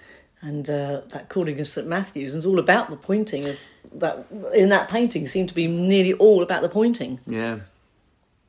and 0.41 0.69
uh, 0.69 1.03
that 1.09 1.29
calling 1.29 1.61
of 1.61 1.69
St 1.69 1.87
Matthews, 1.87 2.33
and 2.33 2.39
it's 2.39 2.47
all 2.47 2.59
about 2.59 2.89
the 2.91 2.97
pointing 2.97 3.47
of 3.47 3.59
that. 3.95 4.27
In 4.55 4.71
that 4.71 4.89
painting, 4.89 5.27
seemed 5.29 5.49
to 5.51 5.55
be 5.55 5.67
nearly 5.67 6.15
all 6.15 6.43
about 6.43 6.63
the 6.63 6.69
pointing. 6.69 7.21
yeah. 7.27 7.61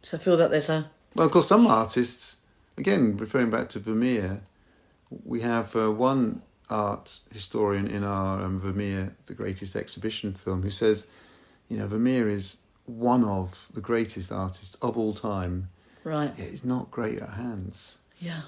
So 0.04 0.18
I 0.18 0.20
feel 0.20 0.38
that 0.38 0.50
there's 0.50 0.70
a 0.70 0.90
Well, 1.14 1.26
of 1.28 1.32
course, 1.32 1.48
some 1.48 1.68
artists, 1.68 2.38
again, 2.78 3.18
referring 3.18 3.50
back 3.52 3.70
to 3.70 3.80
Vermeer, 3.80 4.42
we 5.26 5.42
have 5.42 5.76
uh, 5.76 5.92
one 5.92 6.42
art 6.70 7.20
historian 7.32 7.86
in 7.86 8.04
our 8.04 8.42
um, 8.44 8.58
Vermeer, 8.60 9.14
the 9.26 9.36
greatest 9.36 9.76
exhibition 9.76 10.34
film, 10.34 10.64
who 10.64 10.70
says, 10.72 11.06
you 11.70 11.78
know, 11.78 11.86
Vermeer 11.86 12.30
is 12.30 12.56
one 12.86 13.24
of 13.24 13.68
the 13.74 13.82
greatest 13.82 14.32
artists 14.32 14.76
of 14.76 14.98
all 14.98 15.14
time, 15.14 15.70
right. 16.04 16.32
yet 16.38 16.50
he's 16.50 16.66
not 16.66 16.92
great 16.92 17.20
at 17.20 17.32
hands. 17.32 17.98
Yeah. 18.20 18.42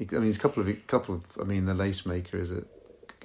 I 0.00 0.04
mean, 0.04 0.22
there's 0.22 0.36
a 0.36 0.40
couple 0.40 0.62
of, 0.62 0.86
couple 0.86 1.14
of, 1.14 1.24
I 1.40 1.44
mean, 1.44 1.66
the 1.66 1.74
lace 1.74 2.06
maker 2.06 2.38
is 2.38 2.50
an 2.50 2.66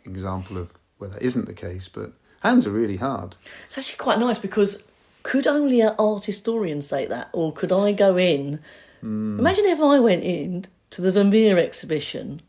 example 0.06 0.58
of 0.58 0.74
where 0.98 1.10
that 1.10 1.22
isn't 1.22 1.46
the 1.46 1.54
case, 1.54 1.88
but 1.88 2.14
hands 2.42 2.66
are 2.66 2.72
really 2.72 2.98
hard. 2.98 3.36
It's 3.66 3.78
actually 3.78 3.98
quite 3.98 4.20
nice 4.20 4.40
because 4.40 4.84
could 5.22 5.48
only 5.48 5.82
an 5.82 5.96
art 5.98 6.26
historian 6.26 6.82
say 6.82 7.06
that, 7.06 7.30
or 7.32 7.54
could 7.54 7.72
I 7.72 7.94
go 7.94 8.18
in? 8.18 8.60
Hmm. 9.02 9.40
Imagine 9.40 9.66
if 9.66 9.80
I 9.80 10.00
went 10.00 10.24
in 10.24 10.66
to 10.92 11.02
the 11.02 11.12
Vermeer 11.12 11.58
exhibition 11.58 12.42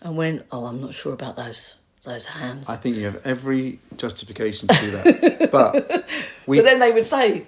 and 0.00 0.16
went, 0.16 0.46
"Oh, 0.50 0.66
I'm 0.66 0.80
not 0.80 0.94
sure 0.94 1.12
about 1.12 1.36
those 1.36 1.74
those 2.06 2.26
hands." 2.26 2.70
I 2.70 2.76
think 2.76 2.96
you 2.96 3.04
have 3.04 3.20
every 3.26 3.80
justification 3.96 4.68
to 4.68 4.80
do 4.80 4.90
that. 4.92 5.48
but 5.52 6.08
we, 6.46 6.58
but 6.58 6.64
then 6.64 6.78
they 6.78 6.92
would 6.92 7.04
say, 7.04 7.46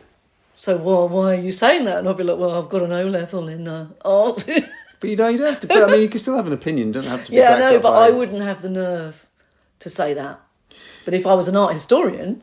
"So 0.57 0.77
why 0.77 1.13
why 1.13 1.37
are 1.37 1.41
you 1.41 1.53
saying 1.53 1.85
that?" 1.85 1.99
And 1.99 2.09
I'd 2.09 2.17
be 2.17 2.25
like, 2.25 2.39
"Well, 2.39 2.61
I've 2.63 2.69
got 2.69 2.83
an 2.83 2.93
O 2.93 3.05
level 3.07 3.49
in 3.49 3.67
uh, 3.67 3.89
art." 4.05 4.45
But 5.01 5.11
you 5.11 5.17
don't, 5.17 5.33
you 5.33 5.39
don't 5.39 5.51
have 5.51 5.61
to. 5.61 5.67
But 5.69 5.89
I 5.89 5.93
mean, 5.93 6.01
you 6.01 6.09
can 6.09 6.19
still 6.19 6.37
have 6.37 6.47
an 6.47 6.53
opinion. 6.53 6.93
Don't 6.93 7.07
have 7.07 7.25
to. 7.25 7.31
Be 7.31 7.37
yeah, 7.37 7.55
I 7.55 7.59
know, 7.59 7.79
but 7.79 7.93
I 7.93 8.11
wouldn't 8.11 8.43
have 8.43 8.63
the 8.63 8.69
nerve 8.69 9.27
to 9.79 9.91
say 9.91 10.15
that. 10.15 10.41
But 11.05 11.15
if 11.15 11.27
I 11.27 11.35
was 11.35 11.49
an 11.49 11.57
art 11.57 11.73
historian, 11.73 12.43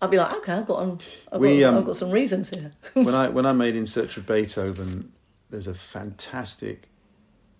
I'd 0.00 0.10
be 0.10 0.16
like, 0.16 0.34
"Okay, 0.38 0.52
I've 0.52 0.66
got 0.66 0.82
an, 0.82 0.98
I've, 1.30 1.40
We, 1.40 1.60
got, 1.60 1.68
um, 1.68 1.78
I've 1.78 1.84
got 1.84 1.96
some 1.96 2.10
reasons 2.10 2.50
here." 2.50 2.72
when 2.94 3.14
I 3.14 3.28
when 3.28 3.44
I 3.46 3.52
made 3.64 3.76
In 3.76 3.86
Search 3.86 4.16
of 4.16 4.26
Beethoven, 4.26 5.12
there's 5.50 5.66
a 5.66 5.74
fantastic 5.74 6.88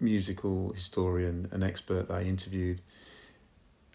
musical 0.01 0.73
historian, 0.73 1.49
an 1.53 1.63
expert 1.63 2.09
that 2.09 2.15
I 2.15 2.23
interviewed, 2.23 2.81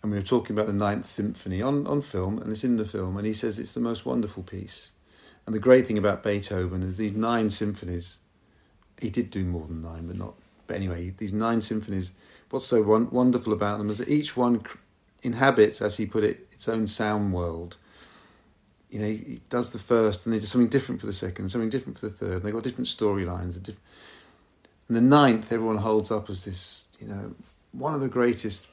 and 0.01 0.11
we 0.11 0.17
were 0.17 0.23
talking 0.23 0.55
about 0.55 0.67
the 0.67 0.73
Ninth 0.73 1.05
Symphony 1.05 1.61
on 1.61 1.85
on 1.87 2.01
film, 2.01 2.39
and 2.39 2.51
it's 2.51 2.63
in 2.63 2.77
the 2.77 2.85
film, 2.85 3.17
and 3.17 3.25
he 3.25 3.33
says 3.33 3.59
it's 3.59 3.73
the 3.73 3.79
most 3.79 4.05
wonderful 4.05 4.43
piece. 4.43 4.91
And 5.45 5.55
the 5.55 5.59
great 5.59 5.87
thing 5.87 5.97
about 5.97 6.23
Beethoven 6.23 6.83
is 6.83 6.97
these 6.97 7.13
nine 7.13 7.49
symphonies. 7.49 8.19
He 8.99 9.09
did 9.09 9.31
do 9.31 9.43
more 9.43 9.65
than 9.65 9.81
nine, 9.81 10.07
but 10.07 10.17
not. 10.17 10.35
But 10.67 10.75
anyway, 10.75 11.13
these 11.17 11.33
nine 11.33 11.61
symphonies. 11.61 12.13
What's 12.49 12.65
so 12.65 12.81
won- 12.81 13.09
wonderful 13.11 13.53
about 13.53 13.77
them 13.77 13.89
is 13.89 13.97
that 13.99 14.09
each 14.09 14.35
one 14.35 14.63
inhabits, 15.23 15.81
as 15.81 15.97
he 15.97 16.05
put 16.05 16.23
it, 16.23 16.47
its 16.51 16.67
own 16.67 16.85
sound 16.87 17.33
world. 17.33 17.77
You 18.89 18.99
know, 18.99 19.07
he 19.07 19.39
does 19.49 19.71
the 19.71 19.79
first, 19.79 20.25
and 20.25 20.35
they 20.35 20.39
do 20.39 20.45
something 20.45 20.67
different 20.67 20.99
for 20.99 21.07
the 21.07 21.13
second, 21.13 21.49
something 21.49 21.69
different 21.69 21.97
for 21.97 22.09
the 22.09 22.13
third. 22.13 22.33
And 22.37 22.41
they've 22.43 22.53
got 22.53 22.63
different 22.63 22.87
storylines. 22.87 23.55
And 23.55 24.97
the 24.97 25.01
ninth, 25.01 25.51
everyone 25.51 25.77
holds 25.77 26.11
up 26.11 26.29
as 26.29 26.43
this, 26.43 26.85
you 26.99 27.07
know, 27.07 27.33
one 27.71 27.93
of 27.93 28.01
the 28.01 28.09
greatest 28.09 28.67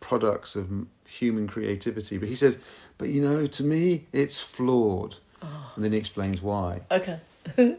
products 0.00 0.56
of 0.56 0.68
human 1.06 1.46
creativity. 1.46 2.18
But 2.18 2.28
he 2.28 2.34
says, 2.34 2.58
but 2.98 3.08
you 3.08 3.22
know, 3.22 3.46
to 3.46 3.64
me, 3.64 4.06
it's 4.12 4.40
flawed. 4.40 5.16
Oh. 5.42 5.72
And 5.74 5.84
then 5.84 5.92
he 5.92 5.98
explains 5.98 6.42
why. 6.42 6.82
okay. 6.90 7.20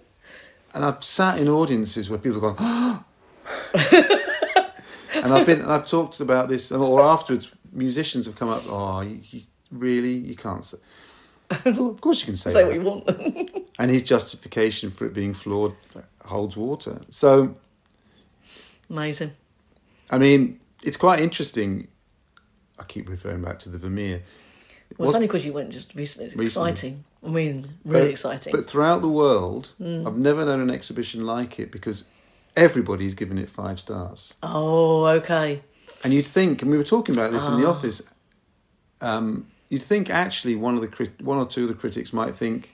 And 0.73 0.85
I've 0.85 1.03
sat 1.03 1.37
in 1.37 1.49
audiences 1.49 2.09
where 2.09 2.17
people 2.17 2.39
have 2.39 2.57
gone, 2.57 3.03
and 5.13 5.33
I've 5.33 5.45
been, 5.45 5.63
I've 5.63 5.85
talked 5.85 6.21
about 6.21 6.47
this, 6.47 6.71
or 6.71 7.01
afterwards, 7.01 7.51
musicians 7.73 8.25
have 8.25 8.37
come 8.37 8.47
up. 8.47 8.61
Oh, 8.69 9.01
you, 9.01 9.19
you, 9.31 9.41
really? 9.69 10.13
You 10.13 10.35
can't 10.35 10.63
say. 10.63 10.77
Well, 11.65 11.89
of 11.89 11.99
course, 11.99 12.21
you 12.21 12.27
can 12.27 12.37
say, 12.37 12.51
Say 12.51 12.61
that. 12.61 12.67
what 12.67 12.75
you 12.75 12.81
want. 12.81 13.65
And 13.77 13.91
his 13.91 14.03
justification 14.03 14.89
for 14.91 15.05
it 15.05 15.13
being 15.13 15.33
flawed 15.33 15.75
holds 16.23 16.55
water. 16.55 17.01
So, 17.09 17.57
Amazing. 18.89 19.33
I 20.09 20.17
mean, 20.17 20.59
it's 20.83 20.95
quite 20.97 21.19
interesting. 21.19 21.89
I 22.81 22.83
keep 22.85 23.07
referring 23.09 23.41
back 23.43 23.59
to 23.59 23.69
the 23.69 23.77
Vermeer. 23.77 24.23
It 24.89 24.97
Well, 24.99 25.07
it's 25.07 25.15
only 25.15 25.27
because 25.27 25.45
you 25.45 25.53
went 25.53 25.69
just 25.69 25.93
recently. 25.95 26.27
It's 26.27 26.35
Recently. 26.35 26.71
exciting. 26.71 27.03
I 27.25 27.29
mean, 27.29 27.67
really 27.85 28.05
But- 28.07 28.09
exciting. 28.09 28.51
But 28.51 28.67
throughout 28.69 29.01
the 29.03 29.07
world, 29.07 29.69
Mm. 29.79 30.05
I've 30.07 30.17
never 30.17 30.43
known 30.43 30.59
an 30.61 30.71
exhibition 30.71 31.25
like 31.25 31.59
it 31.59 31.71
because 31.71 32.05
everybody's 32.55 33.13
given 33.13 33.37
it 33.37 33.49
five 33.49 33.79
stars. 33.79 34.33
oh, 34.43 35.05
okay. 35.05 35.61
And 36.03 36.11
you'd 36.13 36.25
think, 36.25 36.63
and 36.63 36.71
we 36.71 36.77
were 36.77 36.83
talking 36.83 37.13
about 37.15 37.31
this 37.31 37.45
in 37.47 37.53
Ah. 37.53 37.57
the 37.57 37.67
office, 37.67 38.01
um, 39.01 39.45
you'd 39.69 39.83
think 39.83 40.09
actually 40.09 40.55
one 40.55 40.73
of 40.75 40.81
the 40.81 40.87
crit- 40.87 41.21
one 41.21 41.37
or 41.37 41.45
two 41.45 41.63
of 41.63 41.67
the 41.67 41.75
critics 41.75 42.11
might 42.11 42.33
think, 42.35 42.73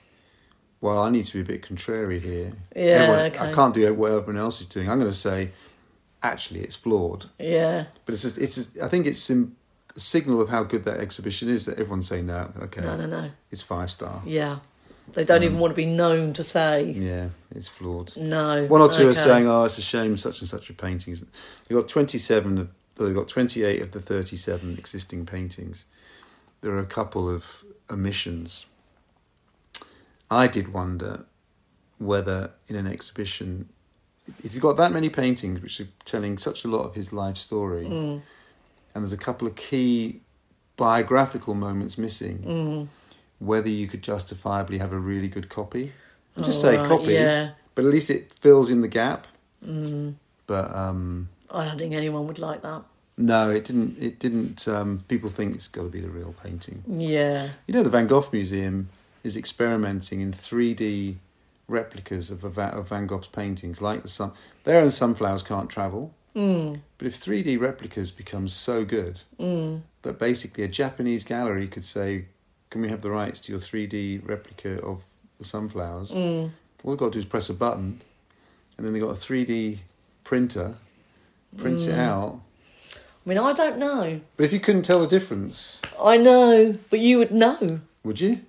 well, 0.80 1.00
I 1.02 1.10
need 1.10 1.26
to 1.26 1.34
be 1.34 1.40
a 1.40 1.44
bit 1.44 1.62
contrary 1.62 2.18
here. 2.18 2.52
Yeah, 2.74 2.82
Everyone- 2.82 3.26
okay. 3.26 3.38
I 3.50 3.52
can't 3.52 3.74
do 3.74 3.92
what 3.94 4.12
everyone 4.12 4.38
else 4.38 4.60
is 4.62 4.66
doing. 4.66 4.88
I'm 4.88 4.98
going 4.98 5.10
to 5.10 5.16
say, 5.16 5.50
actually, 6.22 6.60
it's 6.60 6.74
flawed. 6.76 7.26
Yeah. 7.38 7.86
But 8.06 8.14
it's 8.14 8.22
just, 8.22 8.38
it's 8.38 8.54
just, 8.54 8.78
I 8.80 8.88
think 8.88 9.06
it's 9.06 9.18
sim- 9.18 9.56
signal 10.00 10.40
of 10.40 10.48
how 10.48 10.62
good 10.62 10.84
that 10.84 10.98
exhibition 11.00 11.48
is 11.48 11.64
that 11.66 11.78
everyone's 11.78 12.08
saying, 12.08 12.26
no, 12.26 12.52
okay, 12.62 12.80
No, 12.82 12.96
no, 12.96 13.06
no. 13.06 13.30
it's 13.50 13.62
five 13.62 13.90
star. 13.90 14.22
Yeah. 14.26 14.58
They 15.12 15.24
don't 15.24 15.42
even 15.42 15.58
want 15.58 15.70
to 15.70 15.74
be 15.76 15.86
known 15.86 16.34
to 16.34 16.44
say 16.44 16.84
Yeah, 16.92 17.28
it's 17.54 17.66
flawed. 17.66 18.14
no. 18.16 18.66
One 18.66 18.82
or 18.82 18.90
two 18.90 19.08
are 19.08 19.14
saying, 19.14 19.46
"Oh, 19.48 19.64
it's 19.64 19.78
a 19.78 19.82
shame 19.82 20.18
such 20.18 20.40
and 20.40 20.48
such 20.48 20.68
a 20.68 20.74
painting." 20.74 21.14
They've 21.14 21.78
got 21.78 21.88
twenty-seven. 21.88 22.58
Of, 22.58 22.68
they've 22.96 23.14
got 23.14 23.26
twenty-eight 23.26 23.80
of 23.80 23.92
the 23.92 24.00
thirty-seven 24.00 24.76
existing 24.76 25.24
paintings. 25.24 25.86
There 26.60 26.72
are 26.72 26.78
a 26.78 26.84
couple 26.84 27.26
of 27.34 27.64
omissions. 27.90 28.66
I 30.30 30.46
did 30.46 30.74
wonder 30.74 31.24
whether 31.98 32.50
in 32.68 32.76
an 32.76 32.86
exhibition, 32.86 33.70
if 34.44 34.52
you've 34.52 34.62
got 34.62 34.76
that 34.76 34.92
many 34.92 35.08
paintings 35.08 35.60
which 35.62 35.80
are 35.80 35.88
telling 36.04 36.36
such 36.36 36.64
a 36.64 36.68
lot 36.68 36.82
of 36.84 36.94
his 36.94 37.14
life 37.14 37.38
story, 37.38 37.86
Mm, 37.86 38.20
and 38.98 39.04
there's 39.06 39.12
a 39.12 39.16
couple 39.16 39.46
of 39.48 39.54
key 39.56 40.20
biographical 40.76 41.54
moments 41.54 41.96
missing, 41.98 42.38
mm. 42.38 42.88
whether 43.38 43.68
you 43.68 43.86
could 43.86 44.02
justifiably 44.02 44.78
have 44.78 44.92
a 44.92 44.98
really 44.98 45.28
good 45.28 45.48
copy. 45.48 45.92
I'll 46.36 46.44
just 46.44 46.58
Oh, 46.64 46.68
say 46.70 46.76
right, 46.76 46.86
copy 46.86 47.12
Yeah. 47.14 47.50
but 47.74 47.84
at 47.84 47.90
least 47.90 48.10
it 48.10 48.32
fills 48.32 48.70
in 48.70 48.80
the 48.80 48.88
gap. 48.88 49.26
Mm. 49.64 50.14
But 50.46 50.74
um, 50.74 51.28
I 51.50 51.64
don't 51.64 51.78
think 51.78 51.94
anyone 51.94 52.26
would 52.26 52.38
like 52.38 52.62
that. 52.62 52.82
no, 53.16 53.50
it 53.50 53.64
didn't. 53.64 53.96
It 54.00 54.18
didn't. 54.18 54.66
Um, 54.68 55.04
people 55.08 55.28
think 55.28 55.54
it's 55.56 55.68
got 55.68 55.82
to 55.82 55.88
be 55.88 56.00
the 56.00 56.08
real 56.10 56.34
painting. 56.42 56.82
Yeah. 56.88 57.48
You 57.66 57.74
know, 57.74 57.82
the 57.82 57.90
Van 57.90 58.06
Gogh 58.06 58.24
Museum 58.32 58.88
is 59.24 59.36
experimenting 59.36 60.20
in 60.20 60.32
three 60.32 60.74
D 60.74 61.18
replicas 61.66 62.30
of, 62.30 62.44
a 62.44 62.62
of 62.62 62.88
Van 62.88 63.06
Gogh's 63.06 63.28
paintings, 63.28 63.82
like 63.82 64.02
the 64.02 64.08
sun. 64.08 64.32
Their 64.64 64.80
own 64.80 64.90
sunflowers 64.90 65.42
can't 65.42 65.68
travel, 65.68 66.14
Mm. 66.38 66.80
but 66.98 67.06
if 67.06 67.16
three 67.16 67.42
D 67.42 67.56
replicas 67.56 68.10
become 68.12 68.46
so 68.48 68.84
good 68.84 69.22
Mm. 69.40 69.80
that 70.02 70.18
basically 70.18 70.62
a 70.64 70.68
Japanese 70.68 71.24
gallery 71.24 71.66
could 71.66 71.84
say, 71.84 72.26
"Can 72.70 72.80
we 72.82 72.88
have 72.88 73.00
the 73.02 73.10
rights 73.10 73.40
to 73.40 73.52
your 73.52 73.60
three 73.60 73.86
D 73.86 74.18
replica 74.24 74.80
of 74.82 75.02
the 75.38 75.44
sunflowers?" 75.44 76.10
Mm. 76.12 76.50
All 76.84 76.92
they've 76.92 76.98
got 76.98 77.06
to 77.06 77.12
do 77.12 77.18
is 77.18 77.24
press 77.24 77.48
a 77.50 77.54
button, 77.54 78.00
and 78.76 78.86
then 78.86 78.92
they've 78.92 79.02
got 79.02 79.10
a 79.10 79.14
3D 79.26 79.80
printer, 80.22 80.76
prints 81.56 81.86
it 81.86 81.94
Mm. 81.96 81.98
out. 81.98 82.40
I 82.94 83.28
mean, 83.28 83.38
I 83.38 83.52
don't 83.52 83.78
know. 83.78 84.20
But 84.36 84.44
if 84.44 84.52
you 84.52 84.60
couldn't 84.60 84.82
tell 84.82 85.00
the 85.00 85.06
difference, 85.08 85.78
I 86.00 86.16
know, 86.18 86.76
but 86.90 87.00
you 87.00 87.18
would 87.18 87.32
know. 87.32 87.80
would 88.04 88.20
you? 88.20 88.40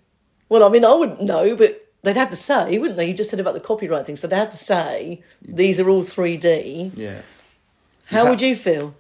Well, 0.47 0.63
I 0.63 0.69
mean, 0.69 0.85
I 0.85 0.93
wouldn't 0.93 1.21
know, 1.23 1.55
but 1.55 1.85
they'd 2.03 2.15
have 2.15 2.29
to 2.29 2.35
say, 2.35 2.77
wouldn't 2.77 2.97
they? 2.97 3.07
You 3.07 3.13
just 3.13 3.29
said 3.29 3.39
about 3.39 3.55
the 3.55 3.59
copyright 3.59 4.05
thing, 4.05 4.15
so 4.15 4.27
they'd 4.27 4.37
have 4.37 4.49
to 4.49 4.57
say 4.57 5.21
these 5.41 5.79
are 5.79 5.89
all 5.89 6.03
3D. 6.03 6.91
Yeah. 6.95 7.21
How 8.09 8.29
would 8.29 8.41
you 8.41 8.55
feel? 8.55 8.95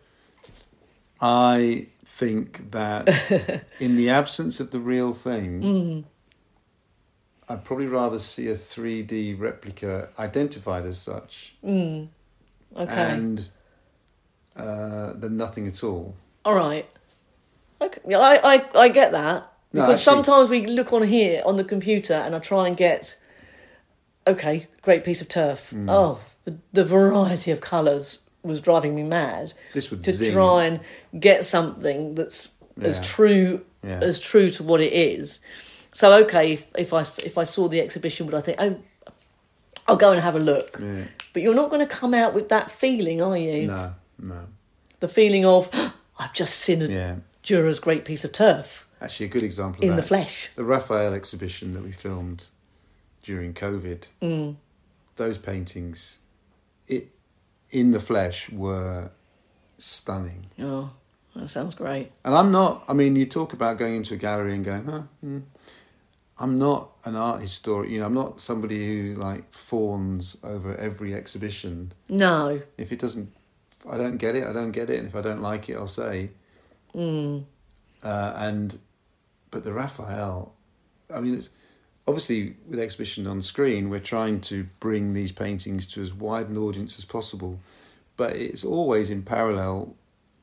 I 1.21 1.87
think 2.05 2.71
that 2.71 3.63
in 3.79 3.95
the 3.95 4.09
absence 4.09 4.59
of 4.59 4.71
the 4.71 4.79
real 4.79 5.13
thing, 5.13 5.61
Mm. 5.61 6.03
I'd 7.51 7.63
probably 7.63 7.87
rather 7.87 8.19
see 8.19 8.47
a 8.47 8.53
3D 8.53 9.39
replica 9.39 10.09
identified 10.19 10.85
as 10.85 10.99
such 11.01 11.55
Mm. 11.63 12.09
Okay. 12.77 12.93
and 13.13 13.49
uh, 14.55 15.13
than 15.13 15.37
nothing 15.37 15.67
at 15.67 15.83
all. 15.83 16.15
All 16.45 16.53
right. 16.53 16.87
Okay. 17.81 18.13
I, 18.13 18.55
I, 18.55 18.65
I 18.75 18.89
get 18.89 19.11
that. 19.13 19.51
No, 19.73 19.81
Because 19.81 19.99
actually- 20.07 20.23
sometimes 20.23 20.49
we 20.49 20.65
look 20.67 20.93
on 20.93 21.03
here 21.03 21.41
on 21.45 21.55
the 21.57 21.63
computer 21.63 22.13
and 22.13 22.35
I 22.35 22.39
try 22.39 22.67
and 22.67 22.75
get, 22.77 23.17
okay, 24.27 24.67
great 24.81 25.03
piece 25.03 25.21
of 25.21 25.27
turf. 25.29 25.71
Hmm. 25.71 25.89
Oh, 25.89 26.19
the, 26.45 26.57
the 26.73 26.83
variety 26.85 27.51
of 27.51 27.61
colours 27.61 28.19
was 28.43 28.61
driving 28.61 28.95
me 28.95 29.03
mad 29.03 29.53
This 29.73 29.91
would 29.91 30.03
to 30.05 30.11
zing. 30.11 30.31
try 30.33 30.65
and 30.65 30.79
get 31.19 31.45
something 31.45 32.15
that's 32.15 32.51
as 32.81 33.05
true 33.05 33.65
Yeah. 33.83 33.99
as 34.01 34.19
true 34.19 34.49
to 34.51 34.63
what 34.63 34.79
it 34.81 34.93
is. 34.93 35.39
So 35.91 36.13
okay, 36.23 36.53
if, 36.53 36.67
if 36.77 36.93
I 36.93 37.01
if 37.01 37.37
I 37.37 37.43
saw 37.43 37.67
the 37.67 37.81
exhibition, 37.81 38.25
would 38.27 38.35
I 38.35 38.41
think, 38.41 38.57
oh, 38.61 38.77
I'll 39.87 39.97
go 39.97 40.11
and 40.11 40.21
have 40.21 40.35
a 40.35 40.39
look? 40.39 40.79
Yeah. 40.81 41.05
But 41.33 41.41
you're 41.43 41.55
not 41.55 41.69
going 41.69 41.85
to 41.87 41.93
come 41.93 42.13
out 42.13 42.33
with 42.33 42.49
that 42.49 42.71
feeling, 42.71 43.21
are 43.21 43.37
you? 43.37 43.67
No, 43.67 43.93
no. 44.17 44.47
The 44.99 45.07
feeling 45.07 45.45
of 45.45 45.69
I've 46.17 46.33
just 46.33 46.55
seen 46.57 46.81
a 46.81 46.87
Yeah. 46.87 47.15
Dürer's 47.43 47.79
great 47.79 48.05
piece 48.05 48.23
of 48.23 48.31
turf 48.31 48.85
Actually, 49.01 49.27
a 49.27 49.29
good 49.29 49.43
example 49.43 49.79
of 49.83 49.89
in 49.89 49.95
that. 49.95 50.01
the 50.01 50.07
flesh. 50.07 50.51
The 50.55 50.63
Raphael 50.65 51.13
exhibition 51.13 51.73
that 51.73 51.83
we 51.83 51.91
filmed 51.91 52.47
during 53.23 53.53
COVID, 53.53 54.07
Mm. 54.21 54.55
those 55.15 55.37
paintings, 55.37 56.19
it 56.87 57.09
in 57.71 57.91
the 57.91 57.99
flesh 57.99 58.49
were 58.49 59.11
stunning. 59.77 60.45
Oh, 60.59 60.91
that 61.35 61.47
sounds 61.47 61.75
great. 61.75 62.11
And 62.23 62.35
I'm 62.35 62.51
not. 62.51 62.83
I 62.87 62.93
mean, 62.93 63.15
you 63.15 63.25
talk 63.25 63.53
about 63.53 63.77
going 63.77 63.95
into 63.95 64.13
a 64.13 64.17
gallery 64.17 64.55
and 64.55 64.65
going, 64.65 64.85
"Huh." 64.85 65.01
hmm. 65.21 65.39
I'm 66.41 66.57
not 66.57 66.91
an 67.03 67.15
art 67.15 67.41
historian. 67.41 67.93
You 67.93 67.99
know, 67.99 68.05
I'm 68.05 68.13
not 68.13 68.39
somebody 68.39 68.87
who 68.87 69.15
like 69.15 69.53
fawns 69.53 70.37
over 70.43 70.75
every 70.77 71.13
exhibition. 71.13 71.91
No. 72.07 72.61
If 72.77 72.93
it 72.93 72.99
doesn't, 72.99 73.33
if 73.71 73.85
I 73.85 73.97
don't 73.97 74.17
get 74.17 74.35
it. 74.35 74.47
I 74.47 74.53
don't 74.53 74.71
get 74.71 74.89
it. 74.89 74.99
And 74.99 75.07
if 75.07 75.15
I 75.15 75.21
don't 75.21 75.41
like 75.41 75.69
it, 75.69 75.75
I'll 75.75 75.87
say. 75.87 76.31
Mm. 76.95 77.43
uh, 78.01 78.33
and 78.35 78.79
but 79.51 79.63
the 79.63 79.73
Raphael, 79.73 80.55
I 81.13 81.19
mean, 81.19 81.35
it's 81.35 81.51
obviously 82.09 82.55
with 82.67 82.79
exhibition 82.79 83.27
on 83.27 83.41
screen, 83.41 83.89
we're 83.89 83.99
trying 83.99 84.41
to 84.41 84.67
bring 84.79 85.13
these 85.13 85.31
paintings 85.31 85.85
to 85.87 86.01
as 86.01 86.11
wide 86.13 86.49
an 86.49 86.57
audience 86.57 86.97
as 86.97 87.05
possible, 87.05 87.59
but 88.17 88.35
it's 88.35 88.65
always 88.65 89.09
in 89.09 89.21
parallel 89.21 89.95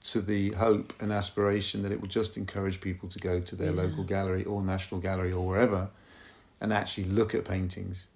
to 0.05 0.21
the 0.21 0.53
hope 0.53 0.93
and 1.01 1.13
aspiration 1.13 1.83
that 1.83 1.91
it 1.91 2.01
will 2.01 2.09
just 2.09 2.37
encourage 2.37 2.81
people 2.81 3.09
to 3.09 3.19
go 3.19 3.41
to 3.41 3.57
their 3.57 3.73
Yeah. 3.73 3.83
local 3.83 4.05
gallery 4.05 4.45
or 4.45 4.63
national 4.63 5.01
gallery 5.01 5.33
or 5.33 5.45
wherever 5.45 5.89
and 6.61 6.73
actually 6.73 7.05
look 7.05 7.35
at 7.35 7.45
paintings 7.45 8.07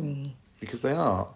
Mm. 0.00 0.30
because 0.58 0.80
they 0.80 0.92
are. 0.92 1.28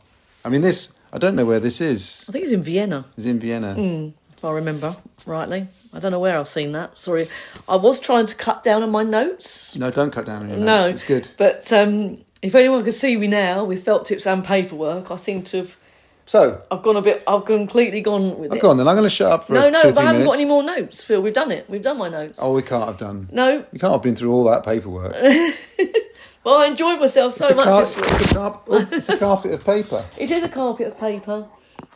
I 0.44 0.48
mean, 0.48 0.62
this 0.62 0.92
I 1.12 1.18
don't 1.18 1.36
know 1.36 1.44
where 1.46 1.60
this 1.60 1.80
is. 1.80 2.24
I 2.28 2.32
think 2.32 2.44
it's 2.44 2.52
in 2.52 2.62
Vienna, 2.62 3.04
It's 3.16 3.26
in 3.26 3.38
Vienna. 3.38 3.74
mm, 3.74 4.12
if 4.38 4.44
I 4.44 4.52
remember 4.52 4.96
rightly. 5.26 5.66
I 5.92 5.98
don't 5.98 6.12
know 6.12 6.20
where 6.20 6.38
I've 6.38 6.48
seen 6.48 6.70
that. 6.72 6.96
Sorry, 6.96 7.26
I 7.68 7.74
was 7.74 7.98
trying 7.98 8.26
to 8.26 8.36
cut 8.36 8.62
down 8.62 8.84
on 8.84 8.90
my 8.90 9.02
notes, 9.02 9.74
No, 9.76 9.90
don't 9.90 10.12
cut 10.12 10.26
down 10.26 10.42
on 10.42 10.48
your 10.48 10.58
No. 10.58 10.78
notes. 10.78 10.88
It's 10.88 11.04
good. 11.04 11.28
but 11.36 11.72
um, 11.72 12.18
if 12.40 12.54
anyone 12.54 12.84
could 12.84 12.94
see 12.94 13.16
me 13.16 13.26
now 13.26 13.64
with 13.64 13.84
felt 13.84 14.04
tips 14.04 14.26
and 14.28 14.44
paperwork, 14.44 15.10
I 15.10 15.16
seem 15.16 15.42
to 15.44 15.58
have. 15.58 15.76
So, 16.24 16.62
I've 16.70 16.82
gone 16.82 16.94
a 16.96 17.02
bit. 17.02 17.24
I've 17.26 17.46
completely 17.46 18.00
gone 18.00 18.38
with 18.38 18.52
oh, 18.52 18.56
it. 18.56 18.60
go 18.60 18.70
on 18.70 18.76
then. 18.76 18.86
I'm 18.86 18.94
going 18.94 19.08
to 19.08 19.14
shut 19.14 19.32
up 19.32 19.44
for 19.44 19.54
no, 19.54 19.70
no, 19.70 19.82
two 19.82 19.88
I 19.88 20.02
haven't 20.02 20.04
minutes. 20.04 20.26
got 20.26 20.34
any 20.34 20.44
more 20.44 20.62
notes, 20.62 21.02
Phil. 21.02 21.20
We've 21.22 21.32
done 21.34 21.50
it. 21.50 21.68
We've 21.68 21.82
done 21.82 21.98
my 21.98 22.08
notes. 22.10 22.38
Oh, 22.40 22.52
we 22.52 22.62
can't 22.62 22.84
have 22.84 22.98
done. 22.98 23.28
No, 23.32 23.64
You 23.72 23.78
can't 23.80 23.92
have 23.94 24.02
been 24.02 24.14
through 24.14 24.30
all 24.32 24.44
that 24.44 24.62
paperwork. 24.62 25.14
well, 26.44 26.58
I 26.58 26.66
enjoyed 26.66 27.00
myself 27.00 27.32
so 27.32 27.46
it's, 27.46 27.56
much 27.56 27.64
car- 27.64 27.80
it's, 27.80 28.30
a 28.30 28.34
carp- 28.34 28.64
oh, 28.68 28.88
it's 28.92 29.08
a 29.08 29.16
carpet 29.16 29.52
of 29.52 29.64
paper. 29.64 30.04
It 30.20 30.30
is 30.30 30.42
a 30.44 30.48
carpet 30.50 30.86
of 30.88 30.98
paper, 31.00 31.46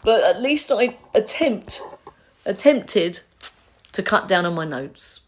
but 0.02 0.24
at 0.24 0.40
least 0.40 0.72
I 0.72 0.96
attempt 1.14 1.82
attempted 2.44 3.20
to 3.92 4.02
cut 4.02 4.28
down 4.28 4.46
on 4.46 4.54
my 4.54 4.64
notes. 4.64 5.20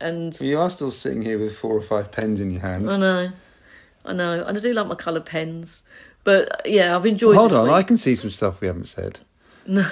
And 0.00 0.38
You 0.40 0.58
are 0.58 0.70
still 0.70 0.90
sitting 0.90 1.22
here 1.22 1.38
with 1.38 1.56
four 1.56 1.76
or 1.76 1.82
five 1.82 2.10
pens 2.10 2.40
in 2.40 2.50
your 2.50 2.62
hands. 2.62 2.90
I 2.92 2.98
know, 2.98 3.32
I 4.04 4.12
know, 4.14 4.44
and 4.44 4.56
I 4.56 4.60
do 4.60 4.72
like 4.72 4.86
my 4.86 4.94
coloured 4.94 5.26
pens. 5.26 5.82
But 6.24 6.62
yeah, 6.64 6.96
I've 6.96 7.06
enjoyed. 7.06 7.36
Hold 7.36 7.50
this 7.50 7.56
on, 7.56 7.64
week. 7.66 7.72
I 7.74 7.82
can 7.82 7.96
see 7.96 8.14
some 8.14 8.30
stuff 8.30 8.60
we 8.60 8.66
haven't 8.66 8.86
said. 8.86 9.20
No, 9.66 9.86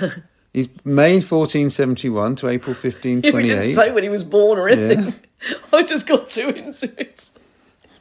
He's 0.53 0.69
May 0.85 1.15
1471 1.21 2.37
to 2.37 2.49
April 2.49 2.75
we 2.83 2.91
didn't 2.93 3.73
say 3.73 3.93
when 3.93 4.03
he 4.03 4.09
was 4.09 4.25
born 4.25 4.59
or 4.59 4.69
anything. 4.69 5.15
I 5.73 5.83
just 5.83 6.07
got 6.07 6.29
too 6.29 6.49
into 6.49 6.87
it. 7.01 7.31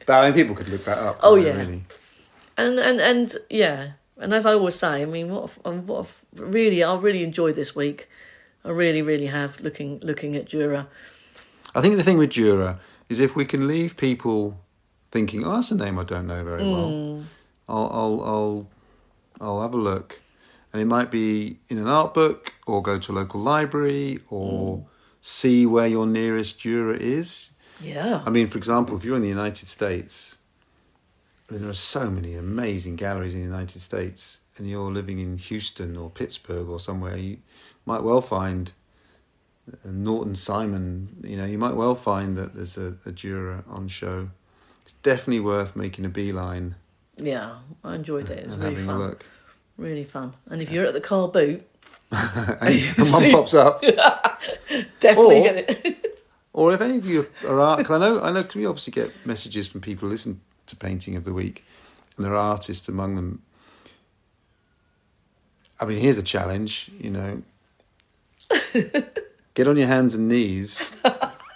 But 0.06 0.14
I 0.14 0.24
mean, 0.26 0.34
people 0.34 0.54
could 0.56 0.68
look 0.70 0.84
that 0.84 0.98
up. 0.98 1.20
Oh, 1.22 1.34
yeah. 1.36 1.52
Really. 1.52 1.84
And 2.56 2.78
and 2.78 3.00
and 3.00 3.34
yeah, 3.50 3.90
and 4.16 4.32
as 4.32 4.46
I 4.46 4.54
always 4.54 4.74
say, 4.74 5.02
I 5.02 5.04
mean, 5.04 5.28
what 5.30 5.50
a- 5.64 5.68
um, 5.68 5.86
what 5.86 6.06
a- 6.36 6.42
really 6.44 6.82
I 6.82 6.96
really 6.96 7.22
enjoyed 7.22 7.54
this 7.54 7.76
week. 7.76 8.08
I 8.64 8.70
really, 8.70 9.02
really 9.02 9.26
have. 9.26 9.60
Looking 9.60 10.00
looking 10.00 10.36
at 10.36 10.46
Dürer. 10.46 10.86
I 11.74 11.80
think 11.80 11.96
the 11.96 12.02
thing 12.02 12.18
with 12.18 12.30
Dürer 12.30 12.78
is 13.08 13.20
if 13.20 13.36
we 13.36 13.44
can 13.44 13.66
leave 13.66 13.96
people 13.96 14.60
thinking, 15.10 15.44
"Oh, 15.44 15.56
that's 15.56 15.70
a 15.70 15.76
name 15.76 15.98
I 15.98 16.04
don't 16.04 16.26
know 16.26 16.44
very 16.44 16.64
well," 16.64 16.90
hmm. 16.90 17.22
I'll, 17.68 17.90
I'll, 17.92 18.22
I'll, 18.24 18.68
I'll 19.40 19.62
have 19.62 19.74
a 19.74 19.78
look, 19.78 20.20
and 20.72 20.80
it 20.82 20.86
might 20.86 21.10
be 21.10 21.58
in 21.68 21.78
an 21.78 21.86
art 21.86 22.14
book, 22.14 22.54
or 22.66 22.82
go 22.82 22.98
to 22.98 23.12
a 23.12 23.14
local 23.14 23.40
library, 23.40 24.20
or 24.30 24.78
hmm. 24.78 24.82
see 25.20 25.66
where 25.66 25.86
your 25.86 26.06
nearest 26.06 26.58
Dürer 26.60 26.96
is. 26.98 27.52
Yeah. 27.80 28.22
I 28.26 28.30
mean, 28.30 28.48
for 28.48 28.58
example, 28.58 28.96
if 28.96 29.04
you're 29.04 29.16
in 29.16 29.22
the 29.22 29.28
United 29.28 29.68
States, 29.68 30.36
I 31.48 31.52
mean, 31.52 31.62
there 31.62 31.70
are 31.70 31.74
so 31.74 32.10
many 32.10 32.34
amazing 32.34 32.96
galleries 32.96 33.34
in 33.34 33.40
the 33.40 33.46
United 33.46 33.80
States, 33.80 34.40
and 34.58 34.68
you're 34.68 34.90
living 34.90 35.18
in 35.18 35.38
Houston 35.38 35.96
or 35.96 36.10
Pittsburgh 36.10 36.68
or 36.68 36.80
somewhere, 36.80 37.16
you 37.16 37.38
might 37.86 38.02
well 38.02 38.20
find 38.20 38.72
uh, 39.72 39.76
Norton 39.90 40.34
Simon. 40.34 41.16
You 41.22 41.36
know, 41.36 41.44
you 41.44 41.58
might 41.58 41.74
well 41.74 41.94
find 41.94 42.36
that 42.36 42.54
there's 42.54 42.76
a, 42.76 42.96
a 43.06 43.12
Dürer 43.12 43.62
on 43.68 43.88
show. 43.88 44.30
It's 44.82 44.92
definitely 45.02 45.40
worth 45.40 45.76
making 45.76 46.04
a 46.04 46.08
beeline 46.08 46.74
yeah. 47.22 47.56
I 47.84 47.94
enjoyed 47.94 48.30
it. 48.30 48.38
It 48.38 48.44
was 48.46 48.56
really 48.56 48.76
fun. 48.76 49.16
Really 49.76 50.04
fun. 50.04 50.34
And 50.50 50.62
if 50.62 50.70
you're 50.70 50.86
at 50.86 50.94
the 50.94 51.00
car 51.00 51.28
boot, 51.28 51.66
and, 52.10 52.80
one 53.10 53.30
pops 53.32 53.54
up. 53.54 53.80
definitely 55.00 55.40
Or- 55.40 55.42
get 55.42 55.70
it. 55.70 56.04
Or 56.52 56.74
if 56.74 56.80
any 56.80 56.96
of 56.96 57.06
you 57.06 57.28
are 57.46 57.60
art, 57.60 57.86
cause 57.86 57.90
I 57.90 57.98
know, 57.98 58.20
I 58.20 58.32
know, 58.32 58.44
we 58.56 58.66
obviously 58.66 58.90
get 58.90 59.12
messages 59.24 59.68
from 59.68 59.80
people 59.80 60.08
who 60.08 60.12
listen 60.12 60.40
to 60.66 60.74
Painting 60.74 61.14
of 61.14 61.22
the 61.22 61.32
Week, 61.32 61.64
and 62.16 62.24
there 62.24 62.32
are 62.34 62.50
artists 62.50 62.88
among 62.88 63.14
them. 63.14 63.42
I 65.80 65.84
mean, 65.84 65.98
here's 65.98 66.18
a 66.18 66.22
challenge, 66.22 66.90
you 66.98 67.10
know. 67.10 67.42
get 69.54 69.66
on 69.66 69.76
your 69.76 69.86
hands 69.88 70.14
and 70.14 70.28
knees 70.28 70.94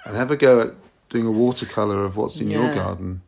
and 0.05 0.17
have 0.17 0.31
a 0.31 0.37
go 0.37 0.61
at 0.61 0.75
doing 1.09 1.27
a 1.27 1.31
watercolor 1.31 2.05
of 2.05 2.17
what's 2.17 2.41
in 2.41 2.51
your 2.51 2.75
garden. 2.75 3.23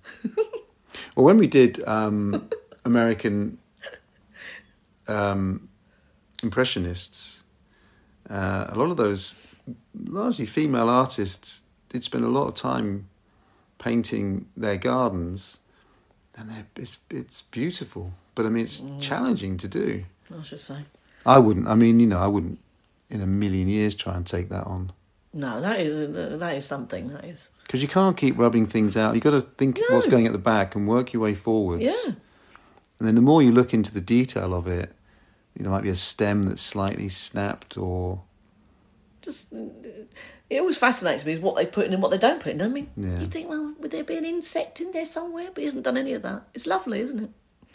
well, 1.14 1.24
when 1.24 1.36
we 1.36 1.46
did 1.46 1.86
um, 1.86 2.48
American 2.84 3.58
um, 5.06 5.68
impressionists, 6.42 7.42
uh, 8.28 8.66
a 8.68 8.74
lot 8.74 8.90
of 8.90 8.96
those 8.96 9.36
largely 9.94 10.46
female 10.46 10.88
artists 10.88 11.62
did 11.88 12.02
spend 12.02 12.24
a 12.24 12.28
lot 12.28 12.48
of 12.48 12.54
time 12.54 13.08
painting 13.78 14.46
their 14.56 14.76
gardens, 14.76 15.58
and 16.36 16.50
it's 16.76 16.98
it's 17.10 17.42
beautiful. 17.42 18.12
But 18.34 18.46
I 18.46 18.48
mean, 18.48 18.64
it's 18.64 18.82
challenging 18.98 19.56
to 19.58 19.68
do. 19.68 20.04
I 20.32 20.42
should 20.42 20.60
say. 20.60 20.84
I 21.26 21.38
wouldn't. 21.38 21.66
I 21.68 21.74
mean, 21.74 22.00
you 22.00 22.06
know, 22.06 22.18
I 22.18 22.26
wouldn't 22.26 22.58
in 23.10 23.20
a 23.20 23.26
million 23.26 23.68
years 23.68 23.94
try 23.94 24.14
and 24.16 24.26
take 24.26 24.48
that 24.48 24.64
on 24.64 24.92
No, 25.32 25.60
that 25.60 25.80
is 25.80 26.38
that 26.40 26.56
is 26.56 26.64
something. 26.64 27.08
That 27.08 27.24
is. 27.24 27.50
because 27.62 27.82
you 27.82 27.88
can't 27.88 28.16
keep 28.16 28.36
rubbing 28.38 28.66
things 28.66 28.96
out. 28.96 29.14
You've 29.14 29.24
got 29.24 29.30
to 29.30 29.40
think 29.40 29.78
No. 29.88 29.94
what's 29.96 30.06
going 30.06 30.26
at 30.26 30.32
the 30.32 30.38
back 30.38 30.74
and 30.74 30.86
work 30.88 31.12
your 31.12 31.22
way 31.22 31.34
forwards. 31.34 31.84
Yeah. 31.84 32.12
And 32.98 33.08
then 33.08 33.14
the 33.14 33.20
more 33.22 33.42
you 33.42 33.52
look 33.52 33.74
into 33.74 33.92
the 33.92 34.00
detail 34.00 34.54
of 34.54 34.66
it, 34.68 34.94
there 35.56 35.70
might 35.70 35.82
be 35.82 35.88
a 35.90 35.94
stem 35.96 36.42
that's 36.44 36.62
slightly 36.62 37.08
snapped 37.08 37.76
or 37.76 38.22
Just 39.22 39.52
it 39.52 40.58
always 40.60 40.76
fascinates 40.76 41.24
me 41.24 41.32
is 41.32 41.40
what 41.40 41.56
they 41.56 41.64
put 41.66 41.86
in 41.86 41.92
and 41.94 42.02
what 42.02 42.10
they 42.10 42.18
don't 42.18 42.40
put 42.40 42.52
in. 42.52 42.62
I 42.62 42.68
mean, 42.68 42.88
Yeah. 42.96 43.20
you 43.20 43.26
think, 43.26 43.48
well, 43.48 43.74
would 43.80 43.90
there 43.90 44.04
be 44.04 44.16
an 44.16 44.24
insect 44.24 44.80
in 44.80 44.92
there 44.92 45.06
somewhere? 45.06 45.48
But 45.52 45.58
he 45.62 45.64
hasn't 45.64 45.84
done 45.84 45.96
any 45.96 46.12
of 46.12 46.22
that. 46.22 46.42
It's 46.54 46.66
lovely, 46.66 47.00
isn't 47.00 47.18
it? 47.20 47.30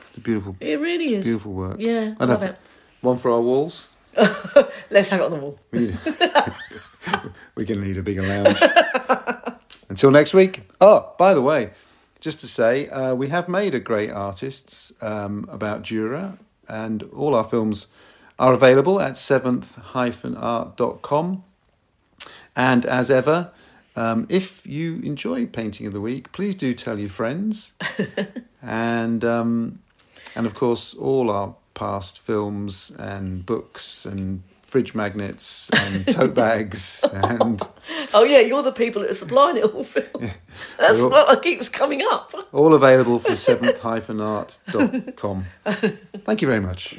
It's 0.07 0.17
a 0.17 0.21
beautiful, 0.21 0.55
It 0.59 0.79
really 0.79 1.13
is. 1.15 1.25
beautiful 1.25 1.53
work. 1.53 1.77
Yeah, 1.79 2.15
I 2.19 2.25
love 2.25 2.43
it. 2.43 2.57
One 3.01 3.17
for 3.17 3.31
our 3.31 3.41
walls. 3.41 3.87
Let's 4.89 5.09
hang 5.09 5.19
it 5.19 5.23
on 5.23 5.31
the 5.31 5.37
wall. 5.37 5.59
We're 5.71 7.65
going 7.65 7.81
to 7.81 7.87
need 7.87 7.97
a 7.97 8.03
bigger 8.03 8.23
lounge. 8.23 8.61
Until 9.89 10.11
next 10.11 10.33
week. 10.33 10.69
Oh, 10.81 11.13
by 11.17 11.33
the 11.33 11.41
way, 11.41 11.71
just 12.19 12.39
to 12.41 12.47
say, 12.47 12.89
uh, 12.89 13.13
we 13.15 13.29
have 13.29 13.47
made 13.47 13.73
a 13.73 13.79
great 13.79 14.11
artists 14.11 14.91
um, 15.01 15.47
about 15.49 15.83
Dürer, 15.83 16.37
and 16.67 17.03
all 17.15 17.33
our 17.35 17.43
films 17.43 17.87
are 18.37 18.53
available 18.53 18.99
at 18.99 19.17
seventh-art.com. 19.17 21.43
And 22.55 22.85
as 22.85 23.09
ever, 23.11 23.51
um, 23.95 24.25
if 24.29 24.65
you 24.67 24.95
enjoy 24.97 25.45
Painting 25.45 25.87
of 25.87 25.93
the 25.93 26.01
Week, 26.01 26.31
please 26.31 26.55
do 26.55 26.73
tell 26.73 26.99
your 26.99 27.09
friends. 27.09 27.73
and 28.61 29.23
um, 29.25 29.79
and 30.35 30.45
of 30.45 30.53
course, 30.53 30.93
all 30.93 31.31
our 31.31 31.55
past 31.73 32.19
films 32.19 32.91
and 32.99 33.43
books 33.45 34.05
and 34.05 34.43
fridge 34.63 34.93
magnets 34.93 35.69
and 35.71 36.05
tote 36.15 36.35
bags 36.35 37.03
and 37.13 37.61
Oh 38.13 38.23
yeah, 38.23 38.39
you're 38.39 38.61
the 38.63 38.71
people 38.71 39.01
that 39.01 39.09
are 39.11 39.15
supplying 39.15 39.57
it 39.57 39.63
all, 39.63 39.83
Phil. 39.83 40.03
That's 40.77 41.01
Well- 41.01 41.09
what 41.09 41.41
keeps 41.41 41.69
coming 41.69 42.01
up. 42.03 42.33
all 42.53 42.73
available 42.75 43.17
from 43.19 43.35
seventh-art.com. 43.47 45.45
Thank 45.65 46.41
you 46.41 46.47
very 46.47 46.59
much. 46.59 46.95